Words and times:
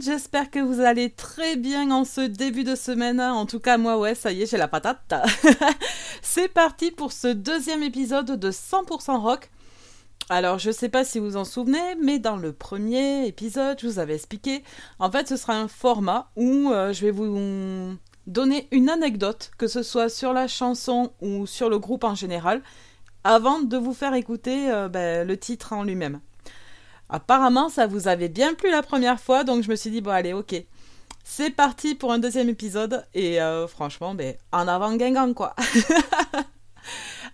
J'espère 0.00 0.50
que 0.50 0.58
vous 0.58 0.80
allez 0.80 1.10
très 1.10 1.56
bien 1.56 1.90
en 1.90 2.04
ce 2.04 2.22
début 2.22 2.64
de 2.64 2.74
semaine. 2.74 3.20
En 3.20 3.46
tout 3.46 3.60
cas, 3.60 3.78
moi, 3.78 3.98
ouais, 3.98 4.14
ça 4.14 4.32
y 4.32 4.42
est, 4.42 4.46
j'ai 4.46 4.56
la 4.56 4.68
patate. 4.68 5.14
C'est 6.22 6.48
parti 6.48 6.90
pour 6.90 7.12
ce 7.12 7.28
deuxième 7.28 7.82
épisode 7.82 8.38
de 8.38 8.50
100% 8.50 9.18
rock. 9.18 9.50
Alors, 10.30 10.58
je 10.58 10.70
sais 10.70 10.88
pas 10.88 11.04
si 11.04 11.18
vous 11.18 11.36
en 11.36 11.44
souvenez, 11.44 11.96
mais 12.02 12.18
dans 12.18 12.36
le 12.36 12.52
premier 12.52 13.26
épisode, 13.26 13.78
je 13.80 13.86
vous 13.86 13.98
avais 13.98 14.14
expliqué. 14.14 14.64
En 14.98 15.10
fait, 15.10 15.28
ce 15.28 15.36
sera 15.36 15.54
un 15.54 15.68
format 15.68 16.30
où 16.36 16.70
euh, 16.70 16.92
je 16.92 17.06
vais 17.06 17.10
vous 17.10 17.96
donner 18.26 18.68
une 18.72 18.88
anecdote, 18.88 19.50
que 19.58 19.66
ce 19.66 19.82
soit 19.82 20.08
sur 20.08 20.32
la 20.32 20.48
chanson 20.48 21.12
ou 21.20 21.46
sur 21.46 21.68
le 21.68 21.78
groupe 21.78 22.04
en 22.04 22.14
général, 22.14 22.62
avant 23.22 23.60
de 23.60 23.76
vous 23.76 23.94
faire 23.94 24.14
écouter 24.14 24.70
euh, 24.70 24.88
ben, 24.88 25.26
le 25.26 25.36
titre 25.36 25.72
en 25.72 25.84
lui-même. 25.84 26.20
Apparemment, 27.08 27.68
ça 27.68 27.86
vous 27.86 28.08
avait 28.08 28.28
bien 28.28 28.54
plu 28.54 28.70
la 28.70 28.82
première 28.82 29.20
fois, 29.20 29.44
donc 29.44 29.62
je 29.62 29.70
me 29.70 29.76
suis 29.76 29.90
dit, 29.90 30.00
bon, 30.00 30.10
allez, 30.10 30.32
ok. 30.32 30.54
C'est 31.24 31.50
parti 31.50 31.94
pour 31.94 32.12
un 32.12 32.18
deuxième 32.18 32.48
épisode, 32.48 33.06
et 33.14 33.40
euh, 33.40 33.66
franchement, 33.66 34.14
ben, 34.14 34.34
en 34.52 34.68
avant 34.68 34.94
Guingamp, 34.94 35.32
quoi. 35.34 35.54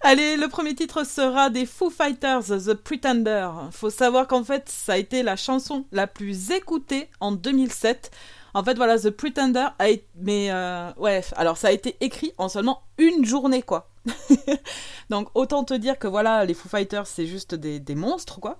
Allez, 0.02 0.36
le 0.36 0.48
premier 0.48 0.74
titre 0.74 1.04
sera 1.04 1.50
des 1.50 1.66
Foo 1.66 1.90
Fighters, 1.90 2.44
The 2.46 2.72
Pretender. 2.72 3.50
Faut 3.70 3.90
savoir 3.90 4.26
qu'en 4.26 4.42
fait, 4.42 4.66
ça 4.68 4.94
a 4.94 4.96
été 4.96 5.22
la 5.22 5.36
chanson 5.36 5.84
la 5.92 6.06
plus 6.06 6.52
écoutée 6.52 7.10
en 7.20 7.32
2007. 7.32 8.10
En 8.54 8.64
fait, 8.64 8.74
voilà, 8.76 8.98
The 8.98 9.10
Pretender 9.10 9.66
a 9.78 9.90
été... 9.90 10.08
Mais, 10.16 10.50
euh, 10.50 10.90
ouais, 10.96 11.22
alors 11.36 11.58
ça 11.58 11.68
a 11.68 11.72
été 11.72 11.96
écrit 12.00 12.32
en 12.38 12.48
seulement 12.48 12.82
une 12.96 13.26
journée, 13.26 13.60
quoi. 13.60 13.90
Donc, 15.10 15.28
autant 15.34 15.64
te 15.64 15.74
dire 15.74 15.98
que, 15.98 16.08
voilà, 16.08 16.46
les 16.46 16.54
Foo 16.54 16.70
Fighters, 16.70 17.06
c'est 17.06 17.26
juste 17.26 17.54
des, 17.54 17.78
des 17.78 17.94
monstres, 17.94 18.40
quoi. 18.40 18.58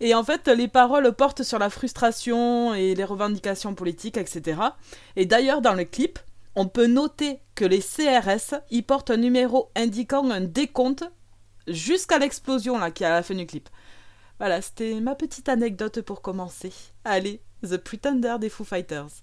Et 0.00 0.14
en 0.14 0.24
fait, 0.24 0.48
les 0.48 0.68
paroles 0.68 1.12
portent 1.12 1.42
sur 1.42 1.58
la 1.58 1.70
frustration 1.70 2.74
et 2.74 2.94
les 2.94 3.04
revendications 3.04 3.74
politiques, 3.74 4.16
etc. 4.16 4.60
Et 5.16 5.26
d'ailleurs, 5.26 5.60
dans 5.60 5.74
le 5.74 5.84
clip, 5.84 6.18
on 6.56 6.66
peut 6.66 6.86
noter 6.86 7.40
que 7.54 7.64
les 7.64 7.80
CRS 7.80 8.60
y 8.70 8.82
portent 8.82 9.10
un 9.10 9.16
numéro 9.16 9.70
indiquant 9.76 10.28
un 10.30 10.40
décompte 10.40 11.04
jusqu'à 11.66 12.18
l'explosion 12.18 12.78
là 12.78 12.90
qui 12.90 13.04
est 13.04 13.06
à 13.06 13.10
la 13.10 13.22
fin 13.22 13.34
du 13.34 13.46
clip. 13.46 13.68
Voilà, 14.38 14.60
c'était 14.60 15.00
ma 15.00 15.14
petite 15.14 15.48
anecdote 15.48 16.00
pour 16.02 16.20
commencer. 16.20 16.72
Allez, 17.04 17.40
The 17.62 17.76
Pretender 17.76 18.36
des 18.40 18.48
Foo 18.48 18.64
Fighters. 18.64 19.22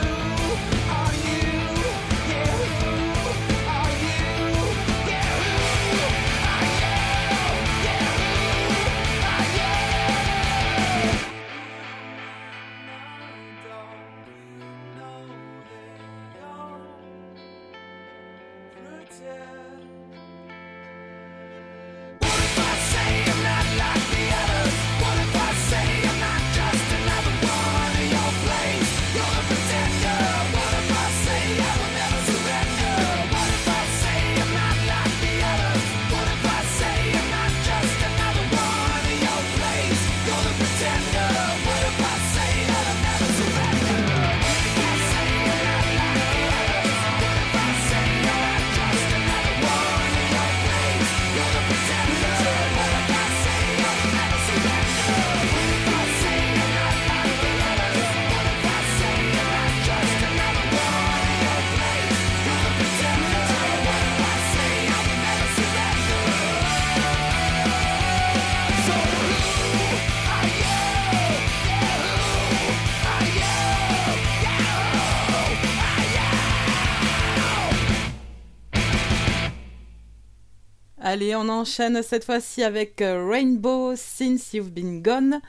Allez, 81.11 81.35
on 81.35 81.49
enchaîne 81.49 82.01
cette 82.03 82.23
fois-ci 82.23 82.63
avec 82.63 83.01
euh, 83.01 83.27
Rainbow 83.29 83.97
Since 83.97 84.53
You've 84.53 84.71
Been 84.71 85.01
Gone. 85.01 85.41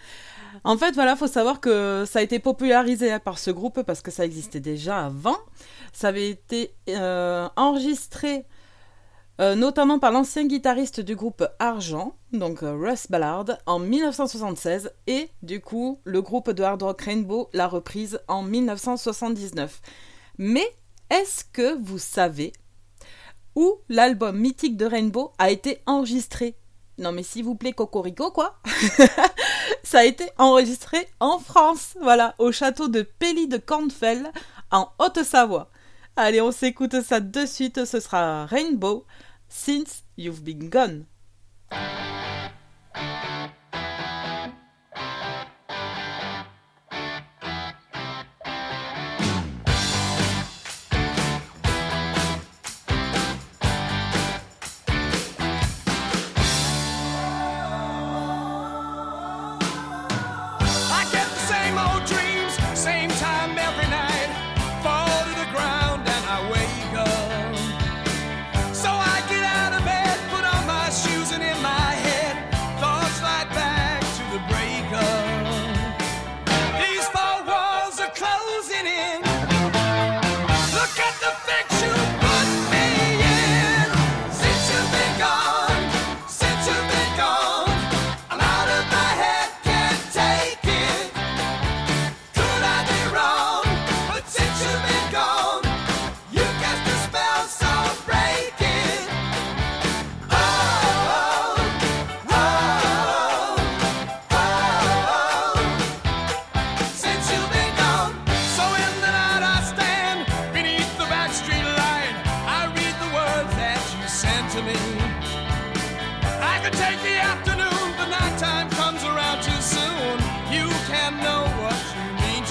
En 0.64 0.76
fait, 0.76 0.90
voilà, 0.90 1.14
faut 1.14 1.28
savoir 1.28 1.60
que 1.60 2.02
ça 2.04 2.18
a 2.18 2.22
été 2.22 2.40
popularisé 2.40 3.16
par 3.20 3.38
ce 3.38 3.52
groupe 3.52 3.82
parce 3.82 4.02
que 4.02 4.10
ça 4.10 4.24
existait 4.24 4.58
déjà 4.58 5.06
avant. 5.06 5.36
Ça 5.92 6.08
avait 6.08 6.30
été 6.30 6.74
euh, 6.88 7.48
enregistré 7.54 8.44
euh, 9.40 9.54
notamment 9.54 10.00
par 10.00 10.10
l'ancien 10.10 10.46
guitariste 10.46 10.98
du 10.98 11.14
groupe 11.14 11.46
Argent, 11.60 12.16
donc 12.32 12.58
Russ 12.62 13.06
Ballard, 13.08 13.44
en 13.66 13.78
1976, 13.78 14.90
et 15.06 15.28
du 15.44 15.60
coup, 15.60 16.00
le 16.02 16.22
groupe 16.22 16.50
de 16.50 16.64
hard 16.64 16.82
rock 16.82 17.02
Rainbow 17.02 17.48
l'a 17.52 17.68
reprise 17.68 18.18
en 18.26 18.42
1979. 18.42 19.80
Mais 20.38 20.66
est-ce 21.08 21.44
que 21.44 21.80
vous 21.80 22.00
savez 22.00 22.52
où 23.54 23.78
l'album 23.88 24.38
mythique 24.38 24.76
de 24.76 24.86
Rainbow 24.86 25.32
a 25.38 25.50
été 25.50 25.80
enregistré. 25.86 26.56
Non 26.98 27.12
mais 27.12 27.22
s'il 27.22 27.44
vous 27.44 27.54
plaît, 27.54 27.72
Cocorico, 27.72 28.30
quoi 28.30 28.60
Ça 29.82 30.00
a 30.00 30.04
été 30.04 30.28
enregistré 30.38 31.08
en 31.20 31.38
France, 31.38 31.96
voilà, 32.00 32.34
au 32.38 32.52
château 32.52 32.88
de 32.88 33.02
Pelly 33.02 33.48
de 33.48 33.56
Cornfell, 33.56 34.30
en 34.70 34.88
Haute-Savoie. 34.98 35.70
Allez, 36.16 36.40
on 36.40 36.52
s'écoute 36.52 37.00
ça 37.02 37.20
de 37.20 37.46
suite, 37.46 37.84
ce 37.84 38.00
sera 38.00 38.46
Rainbow, 38.46 39.06
Since 39.48 40.04
You've 40.16 40.42
Been 40.42 40.68
Gone. 40.68 41.06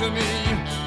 to 0.01 0.10
me. 0.10 0.80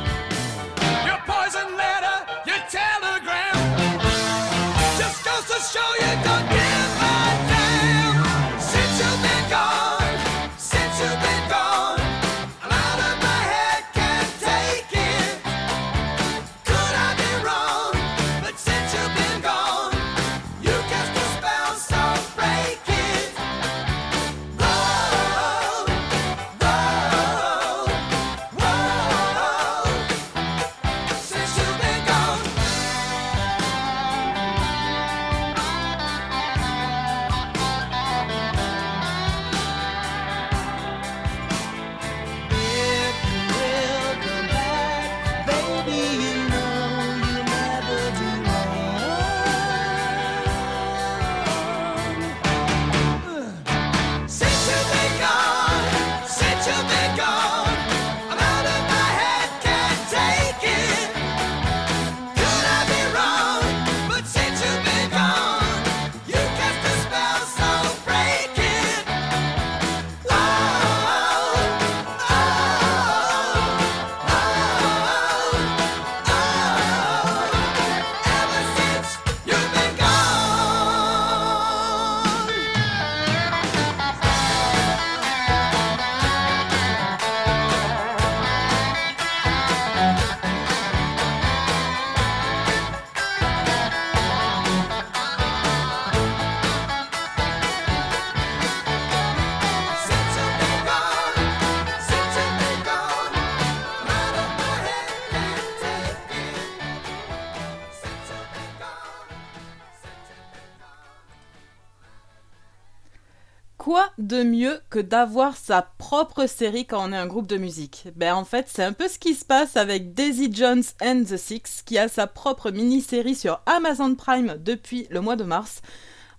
De 114.35 114.43
mieux 114.43 114.81
que 114.91 114.99
d'avoir 114.99 115.57
sa 115.57 115.81
propre 115.81 116.47
série 116.47 116.87
quand 116.87 117.09
on 117.09 117.12
est 117.12 117.17
un 117.17 117.29
groupe 117.29 117.47
de 117.47 117.57
musique 117.57 118.09
Ben 118.17 118.35
en 118.35 118.45
fait, 118.45 118.67
c'est 118.69 118.83
un 118.83 118.93
peu 118.93 119.07
ce 119.07 119.21
qui 119.21 119.33
se 119.33 119.45
passe 119.45 119.76
avec 119.76 120.12
Daisy 120.12 120.53
Jones 120.53 120.83
and 121.00 121.23
the 121.23 121.37
Six, 121.37 121.83
qui 121.87 121.99
a 121.99 122.09
sa 122.09 122.26
propre 122.26 122.73
mini-série 122.73 123.37
sur 123.37 123.61
Amazon 123.67 124.17
Prime 124.17 124.57
depuis 124.59 125.07
le 125.11 125.21
mois 125.21 125.37
de 125.37 125.45
mars. 125.45 125.83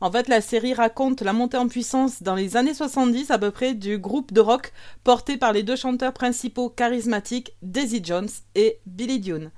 En 0.02 0.12
fait, 0.12 0.28
la 0.28 0.42
série 0.42 0.74
raconte 0.74 1.22
la 1.22 1.32
montée 1.32 1.56
en 1.56 1.70
puissance 1.70 2.22
dans 2.22 2.36
les 2.36 2.58
années 2.58 2.74
70 2.74 3.32
à 3.32 3.40
peu 3.40 3.52
près 3.52 3.74
du 3.74 3.98
groupe 3.98 4.34
de 4.34 4.42
rock 4.42 4.74
porté 5.06 5.38
par 5.38 5.54
les 5.54 5.64
deux 5.64 5.78
chanteurs 5.78 6.12
principaux 6.12 6.70
charismatiques 6.70 7.56
Daisy 7.62 8.02
Jones 8.04 8.30
et 8.56 8.80
Billy 8.86 9.22
Dune. 9.22 9.52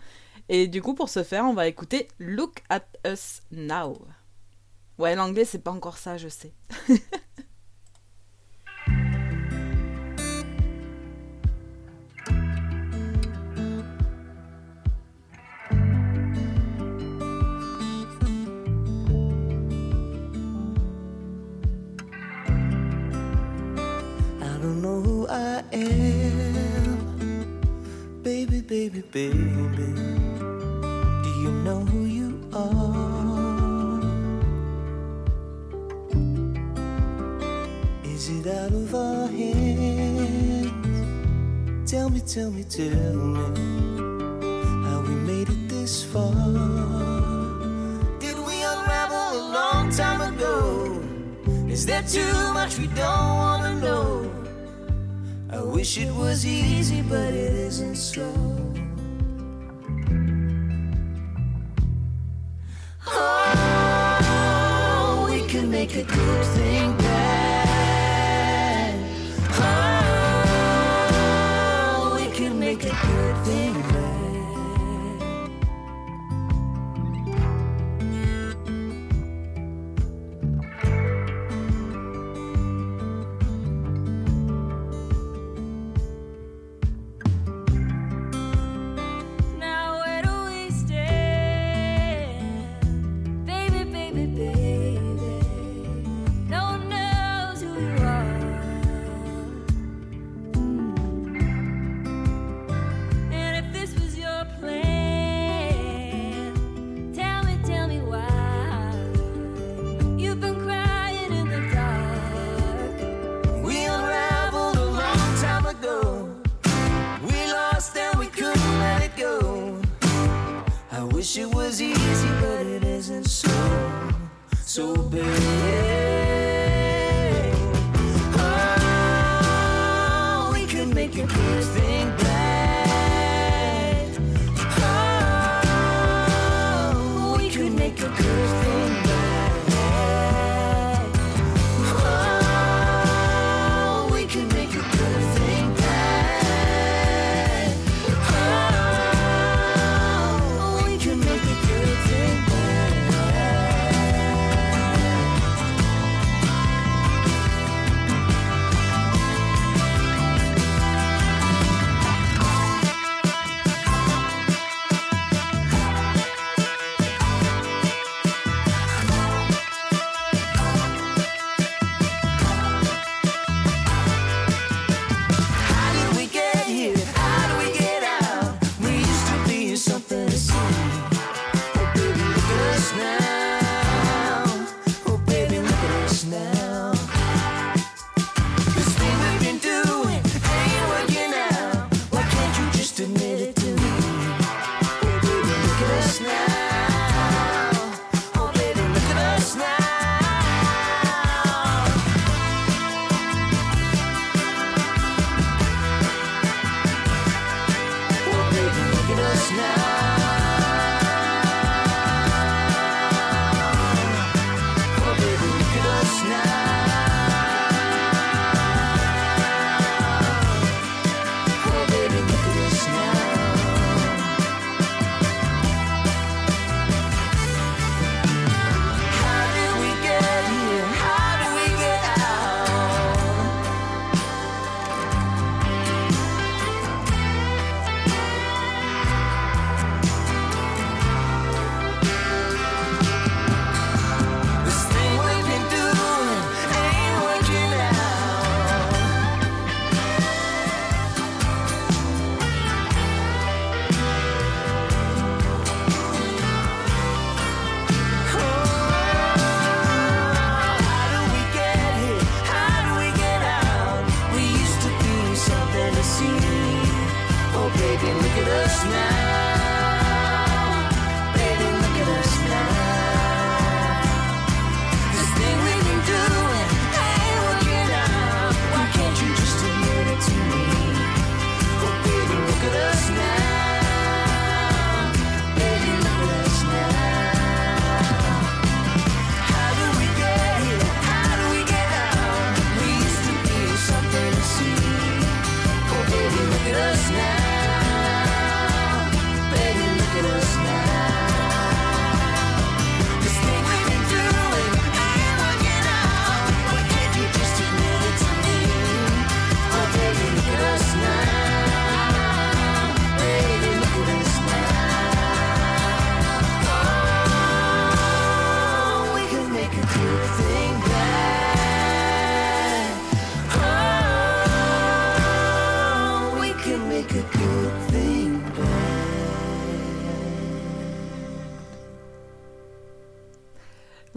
Et 0.47 0.67
du 0.67 0.83
coup, 0.83 0.93
pour 0.93 1.09
ce 1.09 1.23
faire, 1.23 1.45
on 1.45 1.55
va 1.55 1.67
écouter 1.67 2.07
Look 2.19 2.61
at 2.69 2.85
Us 3.03 3.41
Now. 3.51 3.97
Ouais, 4.99 5.15
l'anglais, 5.15 5.45
c'est 5.45 5.63
pas 5.63 5.71
encore 5.71 5.97
ça, 5.97 6.17
je 6.17 6.27
sais. 6.27 6.53
I 25.29 25.61
am. 25.73 27.01
Baby, 28.23 28.61
baby, 28.61 29.01
baby, 29.11 29.35
do 31.23 31.29
you 31.41 31.51
know 31.65 31.81
who 31.81 32.05
you 32.05 32.39
are? 32.53 33.99
Is 38.05 38.29
it 38.29 38.47
out 38.47 38.71
of 38.71 38.95
our 38.95 39.27
hands? 39.27 40.71
Tell 41.91 42.09
me, 42.09 42.21
tell 42.21 42.49
me, 42.49 42.63
tell 42.63 43.13
me 43.13 43.43
how 44.87 45.01
we 45.01 45.13
made 45.13 45.49
it 45.49 45.67
this 45.67 46.03
far. 46.05 46.31
Did 48.19 48.37
we 48.37 48.63
unravel 48.63 49.39
a 49.39 49.43
long 49.51 49.89
time 49.89 50.21
ago? 50.21 51.01
Is 51.67 51.85
there 51.85 52.03
too 52.03 52.53
much 52.53 52.77
we 52.77 52.87
don't 52.87 53.35
wanna 53.37 53.75
know? 53.81 54.36
I 55.49 55.61
wish 55.61 55.97
it 55.97 56.13
was 56.13 56.45
easy, 56.45 57.01
but 57.01 57.33
it 57.33 57.53
isn't 57.53 57.95
so. 57.95 58.29
Oh, 63.07 64.49
we 65.31 65.47
can 65.47 65.71
make 65.71 65.95
a 65.95 66.03
good 66.03 66.45
thing. 66.45 67.06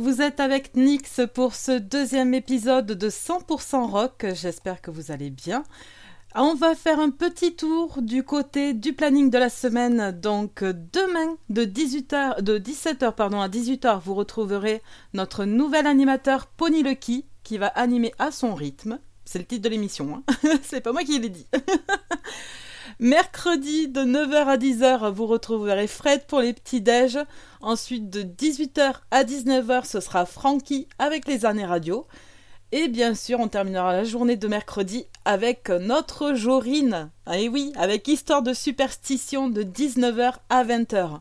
Vous 0.00 0.22
êtes 0.22 0.40
avec 0.40 0.74
Nix 0.76 1.20
pour 1.34 1.54
ce 1.54 1.72
deuxième 1.72 2.32
épisode 2.32 2.86
de 2.86 3.10
100% 3.10 3.90
rock. 3.90 4.26
J'espère 4.32 4.80
que 4.80 4.90
vous 4.90 5.12
allez 5.12 5.28
bien. 5.28 5.62
Ah, 6.32 6.42
on 6.42 6.54
va 6.54 6.74
faire 6.74 7.00
un 7.00 7.10
petit 7.10 7.54
tour 7.54 8.00
du 8.00 8.22
côté 8.22 8.72
du 8.72 8.94
planning 8.94 9.30
de 9.30 9.36
la 9.36 9.50
semaine. 9.50 10.12
Donc 10.12 10.64
demain 10.64 11.36
de 11.50 11.64
18h 11.64 12.40
de 12.40 12.58
17h 12.58 13.14
pardon 13.14 13.40
à 13.40 13.48
18h, 13.48 14.00
vous 14.00 14.14
retrouverez 14.14 14.80
notre 15.12 15.44
nouvel 15.44 15.86
animateur 15.86 16.46
Pony 16.46 16.82
Lucky 16.82 17.26
qui 17.42 17.58
va 17.58 17.66
animer 17.66 18.14
à 18.18 18.30
son 18.30 18.54
rythme. 18.54 19.00
C'est 19.26 19.38
le 19.38 19.44
titre 19.44 19.64
de 19.64 19.68
l'émission 19.68 20.16
hein. 20.16 20.34
C'est 20.62 20.80
pas 20.80 20.92
moi 20.92 21.02
qui 21.02 21.18
l'ai 21.18 21.28
dit. 21.28 21.46
Mercredi 23.02 23.88
de 23.88 24.02
9h 24.02 24.44
à 24.44 24.58
10h, 24.58 25.10
vous 25.10 25.24
retrouverez 25.24 25.86
Fred 25.86 26.26
pour 26.26 26.40
les 26.40 26.52
petits 26.52 26.82
déj. 26.82 27.18
Ensuite 27.62 28.10
de 28.10 28.20
18h 28.20 28.92
à 29.10 29.24
19h, 29.24 29.86
ce 29.86 30.00
sera 30.00 30.26
Frankie 30.26 30.86
avec 30.98 31.26
les 31.26 31.46
années 31.46 31.64
radio. 31.64 32.06
Et 32.72 32.88
bien 32.88 33.14
sûr, 33.14 33.40
on 33.40 33.48
terminera 33.48 33.94
la 33.94 34.04
journée 34.04 34.36
de 34.36 34.46
mercredi 34.48 35.06
avec 35.24 35.70
notre 35.70 36.34
Jorine. 36.34 37.10
Ah 37.24 37.38
et 37.38 37.48
oui, 37.48 37.72
avec 37.76 38.06
Histoire 38.06 38.42
de 38.42 38.52
superstition 38.52 39.48
de 39.48 39.62
19h 39.62 40.34
à 40.50 40.62
20h. 40.62 41.20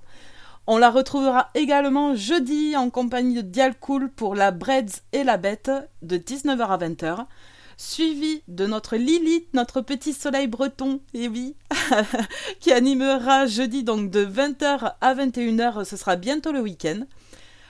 On 0.67 0.77
la 0.77 0.89
retrouvera 0.89 1.49
également 1.55 2.13
jeudi 2.13 2.75
en 2.75 2.89
compagnie 2.89 3.35
de 3.35 3.41
Dialcool 3.41 4.11
pour 4.11 4.35
la 4.35 4.51
Breads 4.51 4.99
et 5.13 5.23
la 5.23 5.37
Bête 5.37 5.71
de 6.01 6.17
19h 6.17 6.59
à 6.59 6.77
20h. 6.77 7.25
Suivi 7.81 8.43
de 8.49 8.65
notre 8.65 8.97
Lilith, 8.97 9.53
notre 9.53 9.79
petit 9.79 10.11
soleil 10.11 10.47
breton, 10.47 10.99
et 11.13 11.29
oui, 11.29 11.55
qui 12.59 12.73
animera 12.73 13.45
jeudi 13.47 13.85
donc 13.85 14.11
de 14.11 14.25
20h 14.25 14.95
à 14.99 15.15
21h, 15.15 15.85
ce 15.85 15.95
sera 15.95 16.17
bientôt 16.17 16.51
le 16.51 16.59
week-end. 16.59 17.05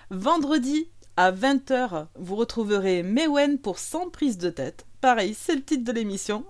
Vendredi, 0.10 0.89
à 1.15 1.32
20h, 1.32 2.08
vous 2.15 2.36
retrouverez 2.36 3.04
Mewen 3.04 3.60
pour 3.60 3.78
100 3.78 4.10
prises 4.10 4.39
de 4.39 4.50
tête. 4.50 4.88
Pareil, 5.00 5.36
c'est 5.39 5.54
le 5.54 5.63
titre 5.63 5.84
de 5.84 5.91
l'émission. 5.91 6.43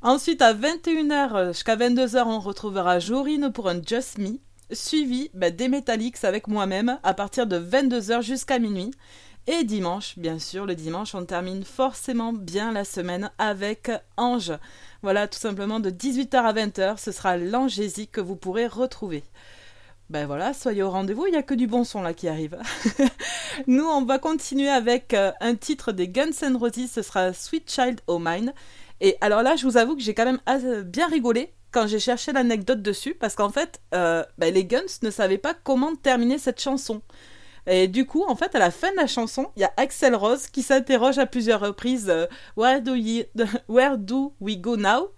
Ensuite, 0.00 0.40
à 0.40 0.54
21h 0.54 1.48
jusqu'à 1.48 1.76
22h, 1.76 2.22
on 2.24 2.40
retrouvera 2.40 2.98
Jorine 2.98 3.52
pour 3.52 3.68
un 3.68 3.82
Just 3.82 4.16
Me. 4.16 4.38
Suivi 4.72 5.28
bah, 5.34 5.50
des 5.50 5.68
Metallics 5.68 6.24
avec 6.24 6.48
moi-même 6.48 6.98
à 7.02 7.12
partir 7.12 7.46
de 7.46 7.58
22h 7.58 8.22
jusqu'à 8.22 8.58
minuit. 8.58 8.90
Et 9.48 9.62
dimanche, 9.62 10.18
bien 10.18 10.40
sûr, 10.40 10.66
le 10.66 10.74
dimanche, 10.74 11.14
on 11.14 11.24
termine 11.24 11.62
forcément 11.62 12.32
bien 12.32 12.72
la 12.72 12.84
semaine 12.84 13.30
avec 13.38 13.92
Ange. 14.16 14.52
Voilà, 15.02 15.28
tout 15.28 15.38
simplement 15.38 15.78
de 15.78 15.88
18h 15.88 16.36
à 16.36 16.52
20h, 16.52 16.98
ce 16.98 17.12
sera 17.12 17.36
l'Angésie 17.36 18.08
que 18.08 18.20
vous 18.20 18.34
pourrez 18.34 18.66
retrouver. 18.66 19.22
Ben 20.10 20.26
voilà, 20.26 20.52
soyez 20.52 20.82
au 20.82 20.90
rendez-vous, 20.90 21.26
il 21.26 21.30
n'y 21.30 21.36
a 21.36 21.44
que 21.44 21.54
du 21.54 21.68
bon 21.68 21.84
son 21.84 22.02
là 22.02 22.12
qui 22.12 22.26
arrive. 22.26 22.58
Nous, 23.68 23.84
on 23.84 24.04
va 24.04 24.18
continuer 24.18 24.68
avec 24.68 25.14
euh, 25.14 25.30
un 25.40 25.54
titre 25.54 25.92
des 25.92 26.08
Guns 26.08 26.30
N' 26.42 26.56
Roses, 26.56 26.90
ce 26.92 27.02
sera 27.02 27.32
Sweet 27.32 27.70
Child 27.70 28.00
O' 28.08 28.18
Mine. 28.18 28.52
Et 29.00 29.16
alors 29.20 29.42
là, 29.42 29.54
je 29.54 29.64
vous 29.64 29.76
avoue 29.76 29.94
que 29.94 30.02
j'ai 30.02 30.14
quand 30.14 30.24
même 30.24 30.40
euh, 30.48 30.82
bien 30.82 31.06
rigolé 31.06 31.52
quand 31.70 31.86
j'ai 31.86 32.00
cherché 32.00 32.32
l'anecdote 32.32 32.82
dessus, 32.82 33.14
parce 33.14 33.36
qu'en 33.36 33.50
fait, 33.50 33.80
euh, 33.94 34.24
ben, 34.38 34.52
les 34.52 34.64
Guns 34.64 34.82
ne 35.02 35.10
savaient 35.10 35.38
pas 35.38 35.54
comment 35.54 35.94
terminer 35.94 36.38
cette 36.38 36.60
chanson. 36.60 37.02
Et 37.66 37.88
du 37.88 38.06
coup, 38.06 38.24
en 38.26 38.36
fait, 38.36 38.54
à 38.54 38.58
la 38.58 38.70
fin 38.70 38.90
de 38.92 38.96
la 38.96 39.06
chanson, 39.06 39.50
il 39.56 39.62
y 39.62 39.64
a 39.64 39.72
Axel 39.76 40.14
Rose 40.14 40.46
qui 40.48 40.62
s'interroge 40.62 41.18
à 41.18 41.26
plusieurs 41.26 41.60
reprises 41.60 42.08
euh, 42.08 42.26
where, 42.56 42.80
do 42.80 42.94
where 43.68 43.98
do 43.98 44.34
we 44.40 44.56
go 44.56 44.76
now? 44.76 45.10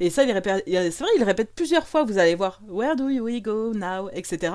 Et 0.00 0.10
ça, 0.10 0.24
il 0.24 0.32
répète, 0.32 0.64
c'est 0.66 0.98
vrai, 0.98 1.10
il 1.16 1.22
répète 1.22 1.54
plusieurs 1.54 1.86
fois, 1.86 2.02
vous 2.04 2.18
allez 2.18 2.34
voir. 2.34 2.60
Where 2.68 2.96
do 2.96 3.04
we 3.04 3.40
go 3.40 3.72
now? 3.72 4.10
Etc. 4.12 4.52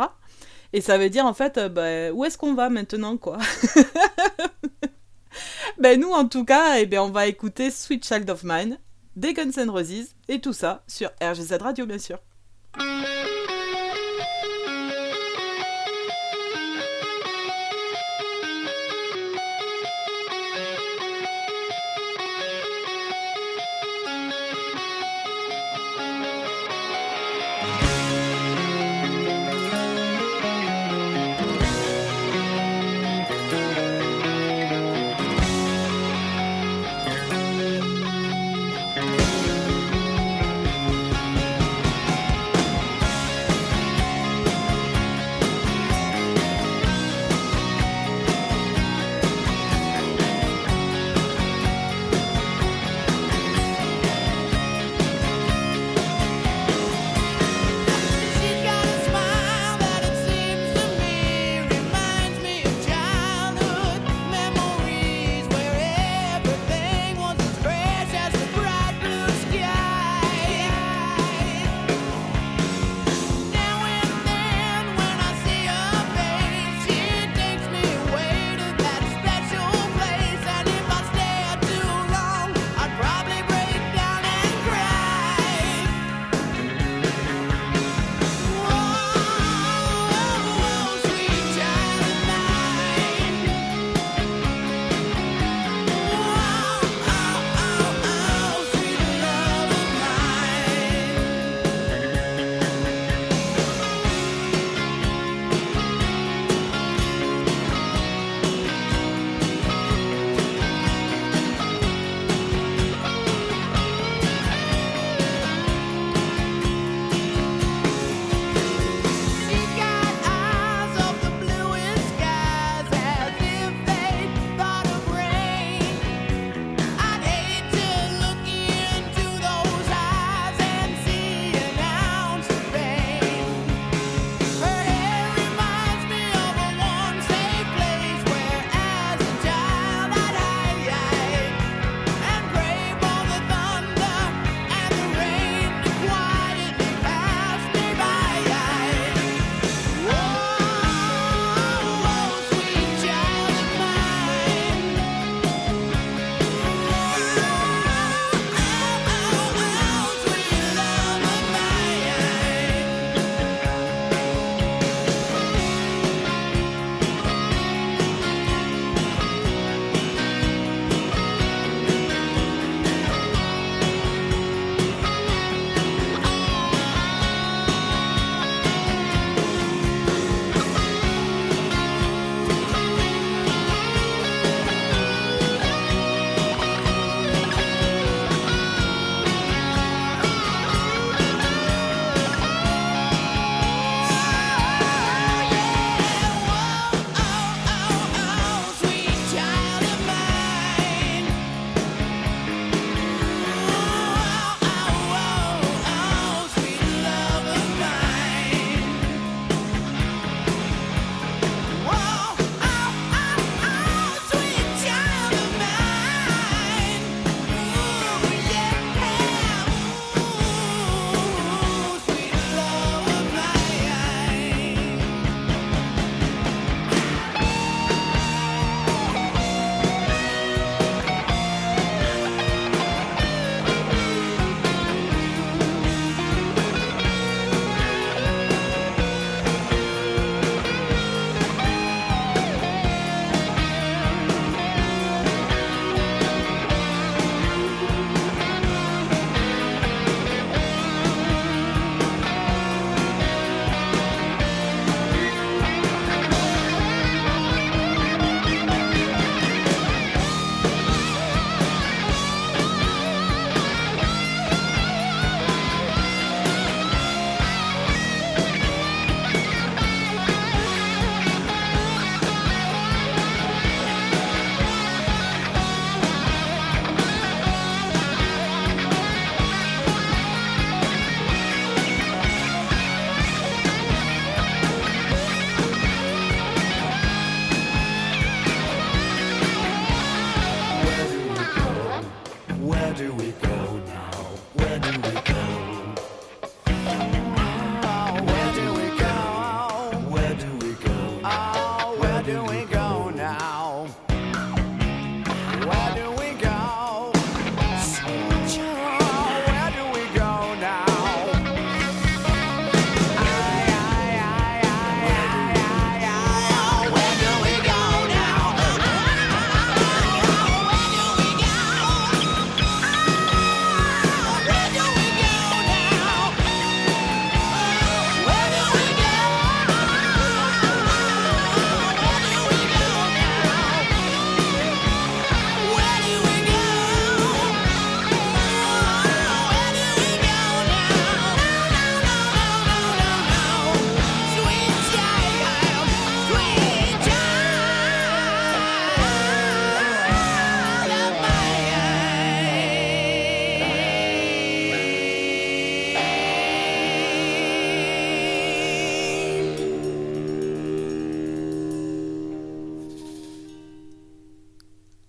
Et 0.74 0.82
ça 0.82 0.98
veut 0.98 1.10
dire, 1.10 1.26
en 1.26 1.34
fait, 1.34 1.58
euh, 1.58 1.70
bah, 1.70 2.14
où 2.14 2.26
est-ce 2.26 2.38
qu'on 2.38 2.54
va 2.54 2.70
maintenant, 2.70 3.18
quoi? 3.18 3.38
Ben 5.80 6.00
nous, 6.00 6.10
en 6.10 6.28
tout 6.28 6.44
cas, 6.44 6.80
eh 6.80 6.88
ben, 6.88 7.00
on 7.02 7.12
va 7.12 7.28
écouter 7.28 7.70
Sweet 7.70 8.04
Child 8.04 8.30
of 8.32 8.44
Mine, 8.44 8.80
des 9.16 9.34
Guns 9.34 9.52
N' 9.58 9.70
Roses, 9.70 10.16
et 10.28 10.42
tout 10.42 10.54
ça 10.54 10.84
sur 10.88 11.12
RGZ 11.22 11.58
Radio, 11.62 11.86
bien 11.86 12.00
sûr. 12.00 12.20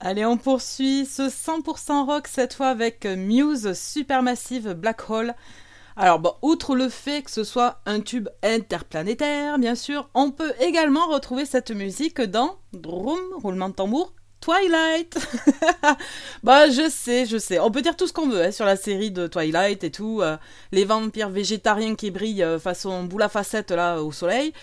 Allez, 0.08 0.24
on 0.24 0.38
poursuit 0.38 1.04
ce 1.04 1.28
100% 1.28 2.06
rock 2.06 2.28
cette 2.28 2.54
fois 2.54 2.68
avec 2.68 3.04
euh, 3.04 3.14
Muse 3.14 3.74
Supermassive 3.74 4.72
Black 4.72 5.10
Hole. 5.10 5.34
Alors, 5.98 6.18
bon, 6.18 6.32
outre 6.40 6.74
le 6.74 6.88
fait 6.88 7.20
que 7.20 7.30
ce 7.30 7.44
soit 7.44 7.82
un 7.84 8.00
tube 8.00 8.26
interplanétaire, 8.42 9.58
bien 9.58 9.74
sûr, 9.74 10.08
on 10.14 10.30
peut 10.30 10.54
également 10.60 11.08
retrouver 11.08 11.44
cette 11.44 11.72
musique 11.72 12.22
dans 12.22 12.56
Drum, 12.72 13.18
roulement 13.34 13.68
de 13.68 13.74
tambour, 13.74 14.14
Twilight. 14.40 15.18
bah, 16.42 16.70
je 16.70 16.88
sais, 16.88 17.26
je 17.26 17.36
sais. 17.36 17.58
On 17.58 17.70
peut 17.70 17.82
dire 17.82 17.94
tout 17.94 18.06
ce 18.06 18.14
qu'on 18.14 18.30
veut 18.30 18.44
hein, 18.44 18.50
sur 18.50 18.64
la 18.64 18.76
série 18.76 19.10
de 19.10 19.26
Twilight 19.26 19.84
et 19.84 19.90
tout. 19.90 20.22
euh, 20.22 20.38
les 20.72 20.86
vampires 20.86 21.28
végétariens 21.28 21.96
qui 21.96 22.10
brillent 22.10 22.44
euh, 22.44 22.58
façon 22.58 23.04
boule 23.04 23.24
à 23.24 23.28
facettes 23.28 23.72
là 23.72 24.02
au 24.02 24.10
soleil. 24.10 24.54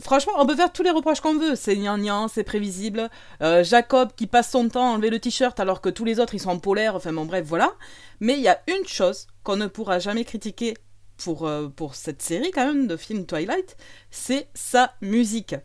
Franchement, 0.00 0.32
on 0.36 0.46
peut 0.46 0.56
faire 0.56 0.72
tous 0.72 0.82
les 0.82 0.90
reproches 0.90 1.20
qu'on 1.20 1.36
veut. 1.36 1.56
C'est 1.56 1.76
gnangnan, 1.76 2.28
c'est 2.28 2.44
prévisible. 2.44 3.10
Euh, 3.42 3.64
Jacob 3.64 4.10
qui 4.16 4.26
passe 4.26 4.50
son 4.50 4.68
temps 4.68 4.88
à 4.88 4.94
enlever 4.94 5.10
le 5.10 5.18
t-shirt 5.18 5.58
alors 5.60 5.80
que 5.80 5.88
tous 5.88 6.04
les 6.04 6.20
autres 6.20 6.34
ils 6.34 6.40
sont 6.40 6.50
en 6.50 6.58
polaire. 6.58 6.94
Enfin 6.94 7.12
bon, 7.12 7.24
bref, 7.24 7.44
voilà. 7.46 7.72
Mais 8.20 8.34
il 8.34 8.40
y 8.40 8.48
a 8.48 8.60
une 8.68 8.86
chose 8.86 9.26
qu'on 9.42 9.56
ne 9.56 9.66
pourra 9.66 9.98
jamais 9.98 10.24
critiquer 10.24 10.74
pour, 11.18 11.46
euh, 11.46 11.68
cette 11.92 12.22
série 12.22 12.50
quand 12.50 12.66
même 12.66 12.86
de 12.86 12.96
films 12.96 13.26
Twilight, 13.26 13.76
c'est 14.10 14.48
sa 14.54 14.94
musique. 15.02 15.56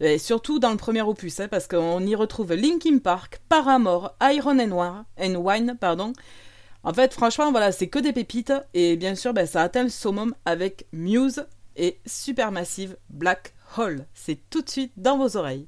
Et 0.00 0.18
surtout 0.18 0.58
dans 0.58 0.70
le 0.70 0.76
premier 0.76 1.02
opus, 1.02 1.38
hein, 1.40 1.48
parce 1.48 1.68
qu'on 1.68 2.00
y 2.04 2.14
retrouve 2.16 2.52
Linkin 2.54 2.98
Park, 2.98 3.40
Paramore, 3.48 4.16
Iron 4.22 4.58
and, 4.58 4.72
War, 4.72 5.04
and 5.20 5.36
Wine, 5.36 5.76
pardon. 5.78 6.12
En 6.82 6.92
fait, 6.92 7.14
franchement, 7.14 7.50
voilà, 7.50 7.70
c'est 7.70 7.88
que 7.88 7.98
des 7.98 8.12
pépites. 8.12 8.52
Et 8.74 8.96
bien 8.96 9.14
sûr, 9.14 9.32
ben, 9.32 9.46
ça 9.46 9.62
atteint 9.62 9.84
le 9.84 9.88
summum 9.88 10.34
avec 10.44 10.86
Muse 10.92 11.46
et 11.76 12.00
Supermassive 12.06 12.96
Black 13.08 13.53
Hole. 13.76 14.06
C'est 14.14 14.48
tout 14.50 14.62
de 14.62 14.68
suite 14.68 14.92
dans 14.96 15.18
vos 15.18 15.36
oreilles. 15.36 15.66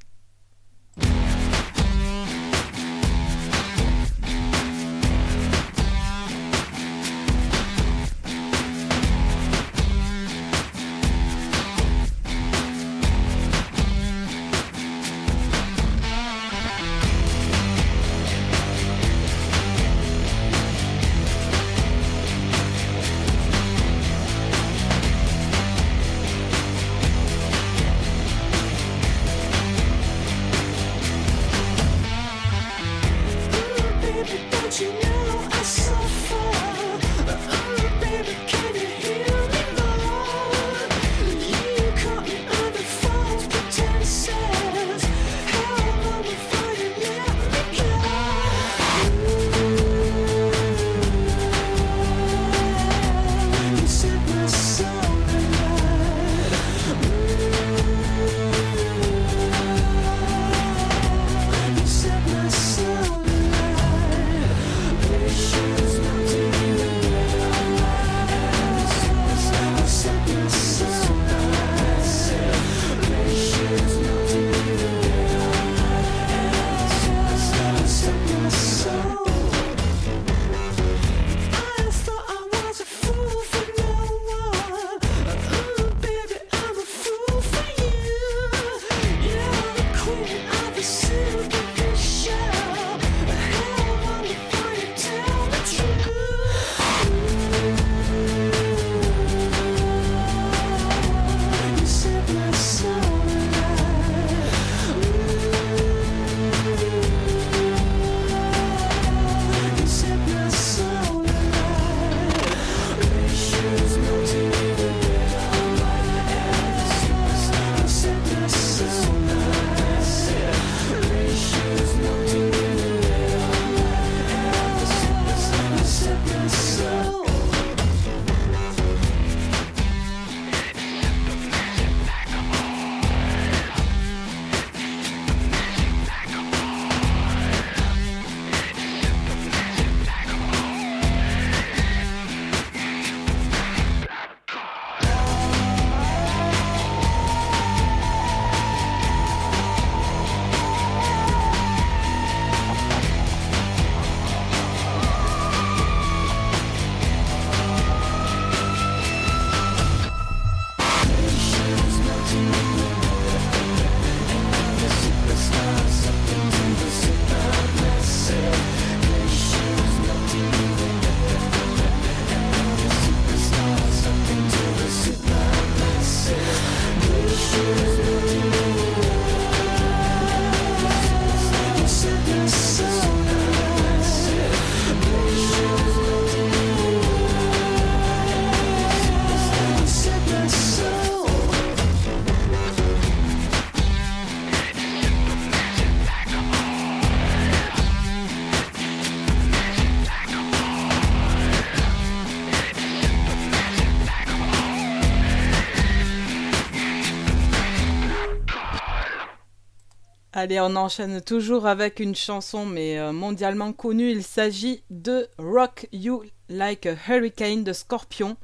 Allez, 210.39 210.61
on 210.61 210.77
enchaîne 210.77 211.23
toujours 211.23 211.67
avec 211.67 211.99
une 211.99 212.15
chanson, 212.15 212.67
mais 212.67 212.99
euh, 212.99 213.11
mondialement 213.11 213.73
connue. 213.73 214.11
Il 214.11 214.23
s'agit 214.23 214.83
de 214.91 215.29
Rock 215.39 215.89
You 215.95 216.25
Like 216.51 216.85
a 216.85 216.95
Hurricane 217.09 217.65
de 217.65 217.73
Scorpion. 217.73 218.37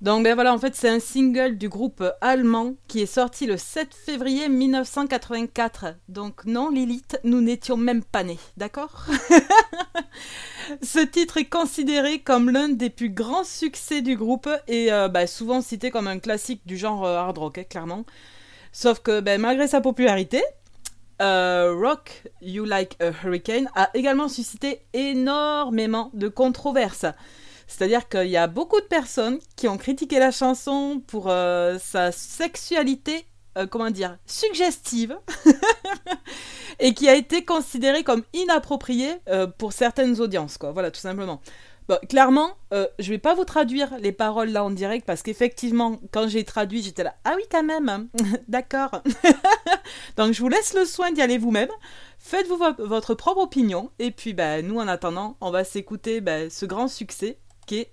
Donc 0.00 0.22
ben 0.22 0.34
voilà, 0.34 0.54
en 0.54 0.58
fait 0.58 0.76
c'est 0.76 0.88
un 0.88 1.00
single 1.00 1.58
du 1.58 1.68
groupe 1.68 2.04
allemand 2.20 2.74
qui 2.86 3.00
est 3.00 3.06
sorti 3.06 3.46
le 3.46 3.56
7 3.56 3.92
février 3.94 4.48
1984. 4.48 5.96
Donc 6.08 6.44
non 6.44 6.70
Lilith, 6.70 7.18
nous 7.24 7.40
n'étions 7.40 7.76
même 7.76 8.04
pas 8.04 8.22
nés, 8.22 8.38
d'accord? 8.56 9.06
Ce 10.82 11.00
titre 11.00 11.38
est 11.38 11.46
considéré 11.48 12.20
comme 12.20 12.48
l'un 12.48 12.68
des 12.68 12.90
plus 12.90 13.10
grands 13.10 13.42
succès 13.42 14.02
du 14.02 14.16
groupe 14.16 14.48
et 14.68 14.92
euh, 14.92 15.08
bah, 15.08 15.26
souvent 15.26 15.62
cité 15.62 15.90
comme 15.90 16.06
un 16.06 16.20
classique 16.20 16.62
du 16.64 16.76
genre 16.76 17.04
euh, 17.04 17.16
hard 17.16 17.38
rock, 17.38 17.58
hein, 17.58 17.64
clairement. 17.68 18.04
Sauf 18.70 19.00
que 19.00 19.20
ben, 19.20 19.40
malgré 19.40 19.66
sa 19.66 19.80
popularité, 19.80 20.42
euh, 21.20 21.74
Rock 21.76 22.24
You 22.40 22.64
Like 22.64 22.96
a 23.02 23.10
Hurricane 23.10 23.68
a 23.74 23.90
également 23.94 24.28
suscité 24.28 24.82
énormément 24.92 26.10
de 26.14 26.28
controverses. 26.28 27.06
C'est-à-dire 27.66 28.08
qu'il 28.08 28.28
y 28.28 28.36
a 28.36 28.46
beaucoup 28.46 28.80
de 28.80 28.86
personnes 28.86 29.38
qui 29.56 29.68
ont 29.68 29.76
critiqué 29.76 30.18
la 30.18 30.30
chanson 30.30 31.02
pour 31.06 31.28
euh, 31.28 31.78
sa 31.78 32.12
sexualité, 32.12 33.26
euh, 33.58 33.66
comment 33.66 33.90
dire, 33.90 34.16
suggestive, 34.26 35.18
et 36.78 36.94
qui 36.94 37.08
a 37.08 37.14
été 37.14 37.44
considérée 37.44 38.04
comme 38.04 38.22
inappropriée 38.32 39.16
pour 39.58 39.72
certaines 39.72 40.20
audiences, 40.20 40.56
quoi. 40.56 40.72
Voilà, 40.72 40.90
tout 40.90 41.00
simplement. 41.00 41.40
Bon, 41.88 41.98
clairement, 42.06 42.50
euh, 42.74 42.86
je 42.98 43.08
vais 43.08 43.18
pas 43.18 43.34
vous 43.34 43.44
traduire 43.44 43.96
les 43.98 44.12
paroles 44.12 44.50
là 44.50 44.62
en 44.62 44.70
direct 44.70 45.06
parce 45.06 45.22
qu'effectivement, 45.22 45.98
quand 46.12 46.28
j'ai 46.28 46.44
traduit, 46.44 46.82
j'étais 46.82 47.02
là, 47.02 47.14
ah 47.24 47.32
oui 47.36 47.42
quand 47.50 47.62
même, 47.62 48.08
d'accord. 48.48 49.02
Donc 50.18 50.34
je 50.34 50.40
vous 50.42 50.48
laisse 50.48 50.74
le 50.74 50.84
soin 50.84 51.12
d'y 51.12 51.22
aller 51.22 51.38
vous-même. 51.38 51.70
Faites-vous 52.18 52.58
votre 52.78 53.14
propre 53.14 53.40
opinion. 53.40 53.90
Et 53.98 54.10
puis 54.10 54.34
bah, 54.34 54.60
nous, 54.60 54.78
en 54.78 54.86
attendant, 54.86 55.38
on 55.40 55.50
va 55.50 55.64
s'écouter 55.64 56.20
bah, 56.20 56.50
ce 56.50 56.66
grand 56.66 56.88
succès 56.88 57.38
qui 57.66 57.78
est... 57.78 57.92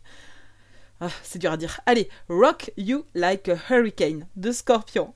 Ah, 0.99 1.07
c'est 1.23 1.39
dur 1.39 1.53
à 1.53 1.57
dire. 1.57 1.79
Allez, 1.85 2.09
Rock 2.27 2.71
You 2.75 3.05
Like 3.13 3.47
a 3.47 3.57
Hurricane 3.69 4.27
de 4.35 4.51
Scorpion. 4.51 5.13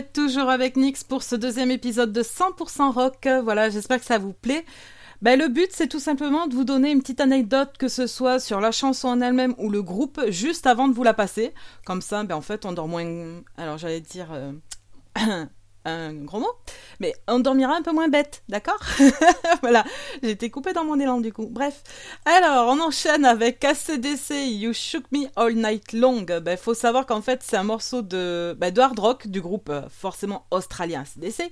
Toujours 0.00 0.48
avec 0.48 0.76
Nix 0.76 1.04
pour 1.04 1.22
ce 1.22 1.36
deuxième 1.36 1.70
épisode 1.70 2.12
de 2.12 2.22
100% 2.22 2.92
rock. 2.92 3.28
Voilà, 3.42 3.68
j'espère 3.68 3.98
que 4.00 4.06
ça 4.06 4.18
vous 4.18 4.32
plaît. 4.32 4.64
Ben, 5.20 5.38
le 5.38 5.48
but, 5.48 5.68
c'est 5.70 5.86
tout 5.88 6.00
simplement 6.00 6.46
de 6.46 6.54
vous 6.54 6.64
donner 6.64 6.90
une 6.90 7.00
petite 7.00 7.20
anecdote, 7.20 7.76
que 7.78 7.88
ce 7.88 8.06
soit 8.06 8.40
sur 8.40 8.60
la 8.60 8.72
chanson 8.72 9.08
en 9.08 9.20
elle-même 9.20 9.54
ou 9.58 9.68
le 9.70 9.82
groupe, 9.82 10.20
juste 10.28 10.66
avant 10.66 10.88
de 10.88 10.94
vous 10.94 11.04
la 11.04 11.14
passer. 11.14 11.52
Comme 11.84 12.00
ça, 12.00 12.24
ben, 12.24 12.34
en 12.34 12.40
fait, 12.40 12.64
on 12.64 12.72
dort 12.72 12.88
moins. 12.88 13.40
Alors, 13.56 13.78
j'allais 13.78 14.00
dire. 14.00 14.32
euh, 14.32 14.52
Un 15.84 16.14
gros 16.14 16.38
mot, 16.38 16.52
mais 17.00 17.12
on 17.26 17.40
dormira 17.40 17.74
un 17.74 17.82
peu 17.82 17.92
moins 17.92 18.08
bête, 18.08 18.42
d'accord 18.48 18.80
Voilà, 19.62 19.84
été 20.22 20.48
coupée 20.48 20.72
dans 20.72 20.84
mon 20.84 21.00
élan 21.00 21.20
du 21.20 21.32
coup. 21.32 21.48
Bref, 21.50 21.82
alors 22.24 22.68
on 22.68 22.80
enchaîne 22.80 23.24
avec 23.24 23.64
ACDC 23.64 24.30
You 24.46 24.72
Shook 24.72 25.04
Me 25.10 25.26
All 25.34 25.54
Night 25.54 25.92
Long. 25.92 26.22
Ben, 26.22 26.56
faut 26.56 26.74
savoir 26.74 27.04
qu'en 27.06 27.20
fait 27.20 27.42
c'est 27.42 27.56
un 27.56 27.64
morceau 27.64 28.02
de, 28.02 28.56
ben, 28.58 28.72
de 28.72 28.80
hard 28.80 28.98
rock 28.98 29.26
du 29.26 29.40
groupe 29.40 29.72
forcément 29.90 30.46
australien 30.50 31.02
ACDC 31.02 31.50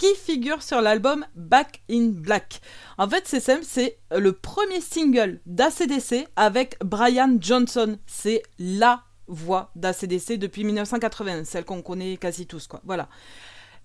qui 0.00 0.14
figure 0.14 0.62
sur 0.62 0.80
l'album 0.80 1.26
Back 1.34 1.82
in 1.90 2.08
Black. 2.14 2.62
En 2.96 3.06
fait, 3.06 3.24
c'est 3.26 3.38
simple, 3.38 3.64
c'est 3.64 3.98
le 4.10 4.32
premier 4.32 4.80
single 4.80 5.40
d'ACDC 5.44 6.26
avec 6.36 6.78
Brian 6.82 7.36
Johnson. 7.38 7.98
C'est 8.06 8.42
la 8.58 9.02
voix 9.26 9.70
d'ACDC 9.76 10.38
depuis 10.38 10.64
1980, 10.64 11.44
celle 11.44 11.66
qu'on 11.66 11.82
connaît 11.82 12.16
quasi 12.16 12.46
tous, 12.46 12.66
quoi. 12.66 12.80
Voilà. 12.84 13.08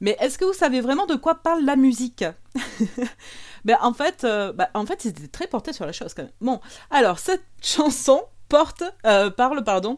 Mais 0.02 0.18
est-ce 0.20 0.38
que 0.38 0.46
vous 0.46 0.54
savez 0.54 0.82
vraiment 0.82 1.06
de 1.06 1.16
quoi 1.16 1.36
parle 1.36 1.64
la 1.64 1.76
musique 1.76 2.26
ben, 3.66 3.78
en 3.82 3.94
fait, 3.94 4.24
euh, 4.24 4.54
bah, 4.54 4.70
en 4.74 4.86
fait, 4.86 5.02
c'était 5.02 5.28
très 5.28 5.48
porté 5.48 5.74
sur 5.74 5.86
la 5.86 5.92
chose 5.92 6.14
quand 6.14 6.24
même. 6.24 6.32
Bon, 6.42 6.60
alors 6.92 7.20
cette 7.20 7.44
chanson 7.62 8.24
porte, 8.50 8.84
euh, 9.06 9.30
parle, 9.30 9.64
pardon, 9.64 9.98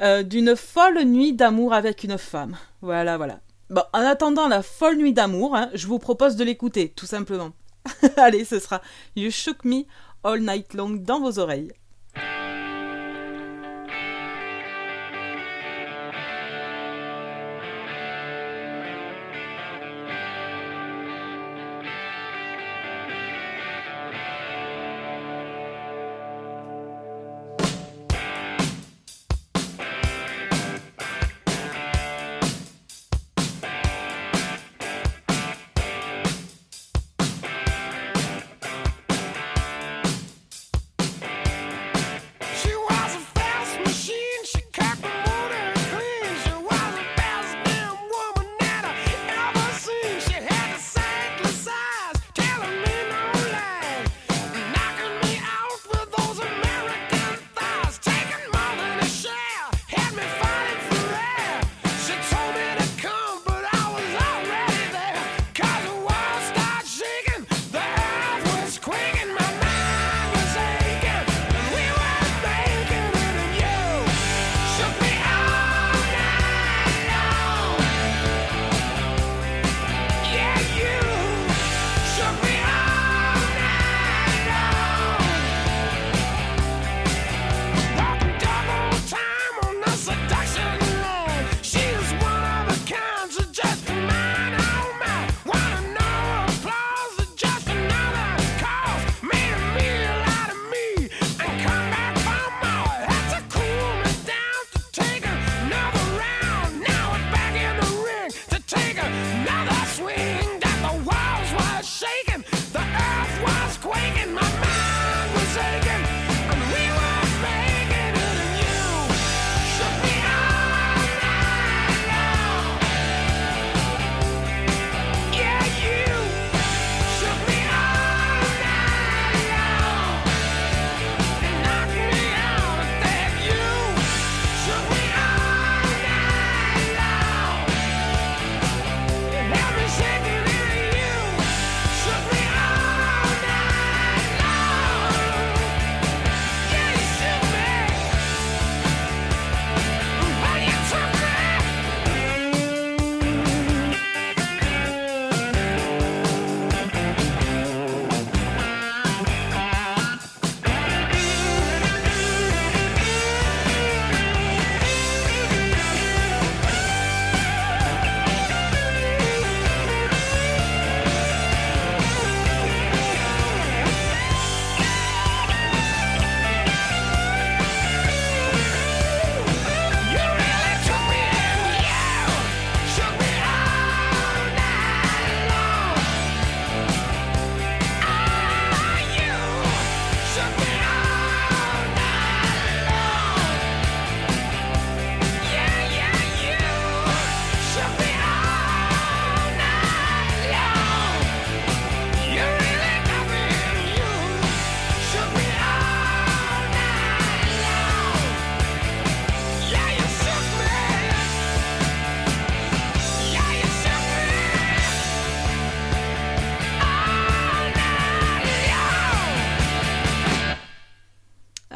euh, 0.00 0.22
d'une 0.22 0.56
folle 0.56 1.02
nuit 1.04 1.32
d'amour 1.32 1.74
avec 1.74 2.04
une 2.04 2.18
femme. 2.18 2.56
Voilà, 2.80 3.16
voilà. 3.16 3.40
Bon, 3.70 3.82
en 3.92 4.00
attendant 4.00 4.48
la 4.48 4.62
folle 4.62 4.96
nuit 4.96 5.12
d'amour, 5.12 5.56
hein, 5.56 5.70
je 5.74 5.86
vous 5.86 5.98
propose 5.98 6.36
de 6.36 6.44
l'écouter, 6.44 6.90
tout 6.90 7.06
simplement. 7.06 7.52
Allez, 8.16 8.44
ce 8.44 8.58
sera 8.58 8.80
You 9.16 9.30
Shook 9.30 9.64
Me 9.64 9.84
All 10.24 10.40
Night 10.40 10.74
Long 10.74 10.90
dans 10.90 11.20
vos 11.20 11.38
oreilles. 11.38 11.72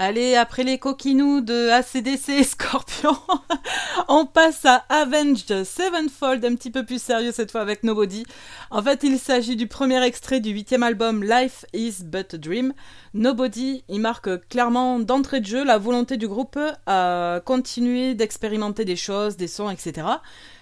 Allez, 0.09 0.37
après 0.37 0.63
les 0.63 0.79
coquinous 0.79 1.41
de 1.41 1.69
ACDC 1.69 2.29
et 2.29 2.45
Scorpion, 2.45 3.17
on 4.09 4.25
passe 4.25 4.65
à 4.65 4.85
Avenged 4.89 5.65
Sevenfold, 5.65 6.45
un 6.45 6.55
petit 6.55 6.71
peu 6.71 6.85
plus 6.85 7.03
sérieux 7.03 7.33
cette 7.33 7.51
fois 7.51 7.61
avec 7.61 7.83
Nobody. 7.83 8.25
En 8.71 8.81
fait, 8.85 9.03
il 9.03 9.19
s'agit 9.19 9.57
du 9.57 9.67
premier 9.67 10.01
extrait 10.05 10.39
du 10.39 10.51
huitième 10.51 10.85
album 10.85 11.25
Life 11.25 11.65
is 11.73 12.05
But 12.05 12.35
a 12.35 12.39
Dream. 12.39 12.73
Nobody, 13.15 13.83
il 13.89 14.01
marque 14.01 14.47
clairement 14.49 15.01
d'entrée 15.01 15.41
de 15.41 15.47
jeu 15.47 15.65
la 15.65 15.77
volonté 15.77 16.17
du 16.17 16.29
groupe 16.29 16.57
à 16.87 17.41
continuer 17.45 18.15
d'expérimenter 18.15 18.85
des 18.85 18.95
choses, 18.95 19.37
des 19.37 19.49
sons, 19.49 19.71
etc. 19.71 20.07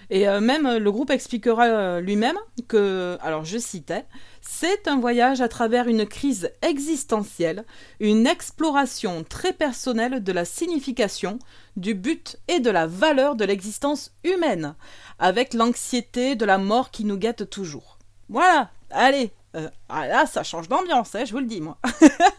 Et 0.09 0.27
euh, 0.27 0.41
même 0.41 0.79
le 0.79 0.93
groupe 0.93 1.11
expliquera 1.11 1.67
euh, 1.67 2.01
lui-même 2.01 2.39
que, 2.67 3.19
alors 3.21 3.45
je 3.45 3.59
citais, 3.59 4.07
c'est 4.47 4.89
un 4.89 5.01
voyage 5.01 5.41
à 5.41 5.49
travers 5.49 5.89
une 5.89 6.07
crise 6.07 6.51
existentielle, 6.61 7.65
une 7.99 8.27
exploration 8.27 9.25
très 9.25 9.53
personnelle 9.53 10.23
de 10.23 10.33
la 10.33 10.45
signification, 10.45 11.39
du 11.77 11.95
but 11.95 12.39
et 12.49 12.61
de 12.61 12.71
la 12.71 12.87
valeur 12.87 13.37
de 13.37 13.45
l'existence 13.45 14.13
humaine, 14.23 14.75
avec 15.19 15.55
l'anxiété 15.55 16.37
de 16.37 16.45
la 16.45 16.59
mort 16.59 16.91
qui 16.91 17.05
nous 17.05 17.17
guette 17.17 17.49
toujours. 17.49 17.99
Voilà, 18.29 18.71
allez, 18.91 19.33
euh, 19.57 19.69
ah 19.89 20.07
là 20.07 20.27
ça 20.27 20.43
change 20.43 20.69
d'ambiance, 20.69 21.15
hein, 21.15 21.25
je 21.25 21.33
vous 21.33 21.41
le 21.41 21.47
dis 21.47 21.61
moi. 21.61 21.79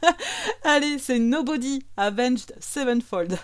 allez, 0.64 1.00
c'est 1.00 1.20
Nobody 1.20 1.86
Avenged 1.98 2.54
Sevenfold. 2.60 3.38